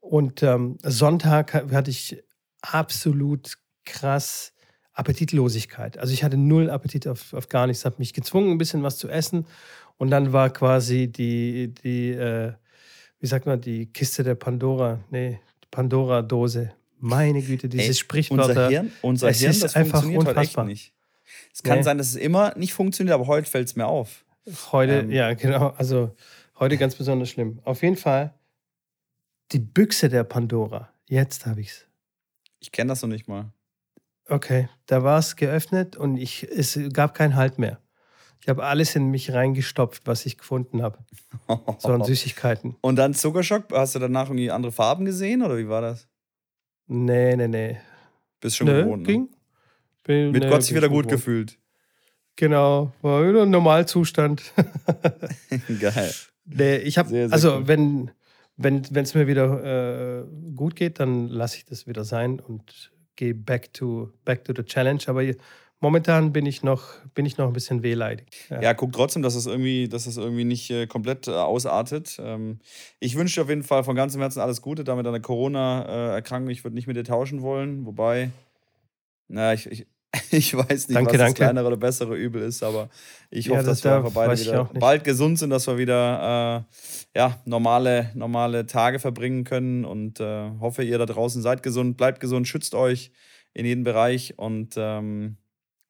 Und 0.01 0.43
ähm, 0.43 0.79
Sonntag 0.83 1.55
hatte 1.55 1.91
ich 1.91 2.23
absolut 2.63 3.59
krass 3.85 4.53
Appetitlosigkeit. 4.93 5.99
Also 5.99 6.13
ich 6.13 6.25
hatte 6.25 6.37
null 6.37 6.69
Appetit 6.69 7.07
auf, 7.07 7.33
auf 7.33 7.49
gar 7.49 7.67
nichts, 7.67 7.85
habe 7.85 7.97
mich 7.99 8.13
gezwungen, 8.13 8.51
ein 8.51 8.59
bisschen 8.59 8.83
was 8.83 8.99
zu 8.99 9.09
essen. 9.09 9.47
Und 9.97 10.11
dann 10.11 10.33
war 10.33 10.51
quasi 10.51 11.09
die, 11.09 11.73
die 11.75 12.11
äh, 12.11 12.53
wie 13.21 13.27
sagt 13.27 13.47
man, 13.47 13.61
die 13.61 13.87
Kiste 13.87 14.25
der 14.25 14.35
Pandora, 14.35 14.99
nee, 15.11 15.41
Pandora-Dose. 15.71 16.73
Meine 16.99 17.43
Güte, 17.43 17.69
dieses 17.69 17.99
Sprichwort. 17.99 18.49
Unser 18.49 18.69
Hirn, 18.69 18.93
unser 19.03 19.29
es 19.29 19.41
Hirn, 19.41 19.61
das 19.61 19.77
einfach 19.77 20.03
funktioniert 20.03 20.29
unfassbar. 20.29 20.65
heute 20.65 20.73
nicht. 20.73 20.93
Es 21.55 21.63
kann 21.63 21.79
nee. 21.79 21.83
sein, 21.83 21.99
dass 21.99 22.09
es 22.09 22.17
immer 22.17 22.55
nicht 22.57 22.75
funktioniert, 22.75 23.15
aber 23.15 23.27
heute 23.27 23.49
fällt 23.49 23.69
es 23.69 23.77
mir 23.77 23.87
auf. 23.87 24.25
Heute, 24.73 25.01
ähm. 25.01 25.11
ja, 25.11 25.33
genau. 25.35 25.69
Also 25.77 26.15
heute 26.59 26.77
ganz 26.77 26.95
besonders 26.95 27.29
schlimm. 27.29 27.61
Auf 27.65 27.83
jeden 27.83 27.97
Fall 27.97 28.35
die 29.53 29.59
Büchse 29.59 30.09
der 30.09 30.25
Pandora. 30.25 30.93
Jetzt 31.09 31.47
habe 31.47 31.61
ich 31.61 31.69
es. 31.69 31.87
Ich 32.61 32.73
kenne 32.73 32.89
das 32.89 33.03
noch 33.03 33.09
nicht 33.09 33.29
mal. 33.29 33.53
Okay, 34.29 34.69
da 34.87 35.03
war 35.03 35.19
es 35.19 35.37
geöffnet 35.37 35.97
und 35.97 36.17
ich, 36.17 36.45
es 36.45 36.79
gab 36.93 37.15
keinen 37.15 37.35
Halt 37.35 37.59
mehr. 37.59 37.81
Ich 38.41 38.49
habe 38.49 38.65
alles 38.65 38.97
in 38.97 39.11
mich 39.11 39.33
reingestopft, 39.33 40.07
was 40.07 40.25
ich 40.25 40.39
gefunden 40.39 40.83
habe. 40.83 40.99
So 41.79 41.93
an 41.93 42.05
Süßigkeiten. 42.05 42.77
Und 42.81 42.97
dann 42.97 43.13
Zuckerschock? 43.13 43.65
Hast 43.73 43.95
du 43.95 43.99
danach 43.99 44.29
irgendwie 44.29 44.51
andere 44.51 44.73
Farben 44.73 45.05
gesehen 45.05 45.43
oder 45.43 45.59
wie 45.59 45.69
war 45.69 45.83
das? 45.83 46.09
Nee, 46.87 47.37
nee, 47.37 47.49
nee. 47.49 47.81
Bist 48.41 48.57
schon 48.57 48.69
Nö, 48.69 48.85
gewohnt. 48.85 49.03
Ne? 49.03 49.07
Ging. 49.07 49.29
Bin, 50.05 50.31
Mit 50.31 50.43
nee, 50.43 50.49
Gott 50.49 50.63
sich 50.63 50.75
wieder 50.75 50.89
gut 50.89 51.05
gewohnt. 51.05 51.11
gefühlt. 51.11 51.59
Genau, 52.37 52.93
war 53.03 53.29
wieder 53.29 53.43
ein 53.43 53.51
Normalzustand. 53.51 54.43
Geil. 55.81 56.15
Nee, 56.47 56.77
ich 56.77 56.97
habe, 56.97 57.29
also 57.31 57.57
cool. 57.57 57.69
wenn 57.69 58.11
wenn 58.63 58.83
es 58.95 59.15
mir 59.15 59.27
wieder 59.27 60.21
äh, 60.21 60.25
gut 60.55 60.77
geht, 60.77 61.01
dann 61.01 61.29
lasse 61.29 61.57
ich 61.57 61.65
das 61.65 61.87
wieder 61.87 62.05
sein 62.05 62.41
und 62.41 62.93
gehe 63.17 63.35
back 63.35 63.73
to 63.73 64.13
back 64.25 64.45
to 64.45 64.53
the 64.55 64.63
challenge. 64.63 65.05
Aber 65.07 65.23
momentan 65.81 66.33
bin 66.33 66.45
ich 66.45 66.63
noch, 66.63 66.85
bin 67.15 67.25
ich 67.25 67.39
noch 67.39 67.47
ein 67.47 67.53
bisschen 67.53 67.83
wehleidig. 67.83 68.27
Ja, 68.51 68.61
ja 68.61 68.75
guck 68.75 68.93
trotzdem, 68.93 69.23
dass 69.23 69.35
es 69.35 69.47
irgendwie, 69.47 69.89
dass 69.89 70.07
es 70.07 70.19
irgendwie 70.19 70.45
nicht 70.45 70.71
äh, 70.71 70.87
komplett 70.87 71.27
äh, 71.27 71.33
ausartet. 71.33 72.21
Ähm, 72.23 72.61
ich 72.99 73.17
wünsche 73.17 73.37
dir 73.37 73.43
auf 73.43 73.49
jeden 73.49 73.63
Fall 73.63 73.83
von 73.83 73.97
ganzem 73.97 74.21
Herzen 74.21 74.41
alles 74.41 74.61
Gute, 74.61 74.85
damit 74.85 75.07
deine 75.07 75.21
Corona-Erkrankung. 75.21 76.51
ich 76.51 76.65
würde 76.65 76.75
nicht 76.75 76.87
mit 76.87 76.97
dir 76.97 77.05
tauschen 77.05 77.41
wollen, 77.41 77.87
wobei, 77.87 78.31
na, 79.29 79.55
ich, 79.55 79.67
ich, 79.71 79.87
ich 80.31 80.57
weiß 80.57 80.89
nicht, 80.89 80.97
danke, 80.97 81.13
was 81.13 81.19
danke. 81.19 81.33
das 81.33 81.35
kleinere 81.35 81.67
oder 81.69 81.77
bessere 81.77 82.17
Übel 82.17 82.43
ist, 82.43 82.63
aber 82.63 82.89
ich 83.31 83.47
ja, 83.47 83.53
hoffe, 83.53 83.67
das 83.67 83.81
dass 83.81 83.85
wir 83.85 83.97
einfach 83.97 84.13
beide 84.13 84.41
wieder 84.41 84.65
bald 84.65 85.05
gesund 85.05 85.39
sind, 85.39 85.51
dass 85.51 85.67
wir 85.69 85.79
wieder 85.79 86.67
äh, 87.15 87.19
ja, 87.19 87.41
normale, 87.45 88.11
normale 88.15 88.67
Tage 88.67 88.99
verbringen 88.99 89.45
können 89.45 89.85
und 89.85 90.19
äh, 90.19 90.51
hoffe, 90.59 90.83
ihr 90.83 90.99
da 90.99 91.07
draußen 91.07 91.43
seid 91.43 91.63
gesund, 91.63 91.97
bleibt 91.97 92.21
gesund, 92.21 92.49
schützt 92.49 92.75
euch 92.75 93.13
in 93.53 93.67
jedem 93.67 93.85
Bereich 93.85 94.37
und 94.37 94.75
ähm, 94.77 95.37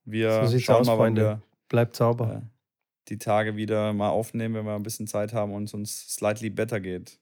wir 0.04 0.46
so 0.46 0.58
schauen 0.58 0.80
aus, 0.80 0.86
mal, 0.86 0.98
wann 0.98 1.16
wir 1.16 1.42
bleibt 1.68 1.96
sauber. 1.96 2.42
Äh, 2.42 2.46
die 3.08 3.18
Tage 3.18 3.56
wieder 3.56 3.92
mal 3.92 4.10
aufnehmen, 4.10 4.54
wenn 4.54 4.64
wir 4.66 4.74
ein 4.74 4.82
bisschen 4.82 5.06
Zeit 5.06 5.32
haben 5.32 5.52
und 5.52 5.64
es 5.64 5.74
uns 5.74 6.14
slightly 6.14 6.50
better 6.50 6.80
geht. 6.80 7.18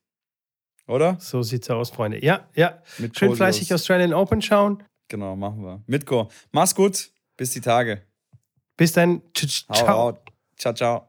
Oder? 0.86 1.16
So 1.20 1.42
sieht's 1.42 1.68
aus, 1.70 1.90
Freunde. 1.90 2.24
Ja, 2.24 2.48
ja. 2.54 2.82
Mit 2.98 3.16
Schön 3.18 3.34
fleißig 3.34 3.72
Australian 3.72 4.14
Open 4.14 4.42
schauen. 4.42 4.82
Genau, 5.08 5.36
machen 5.36 5.62
wir. 5.62 5.82
Mitko. 5.86 6.30
Mach's 6.52 6.74
gut. 6.74 7.10
Bis 7.36 7.50
die 7.50 7.60
Tage. 7.60 8.02
Bis 8.76 8.92
dann. 8.92 9.22
Ciao. 9.34 10.18
Ciao, 10.56 10.74
ciao. 10.74 11.08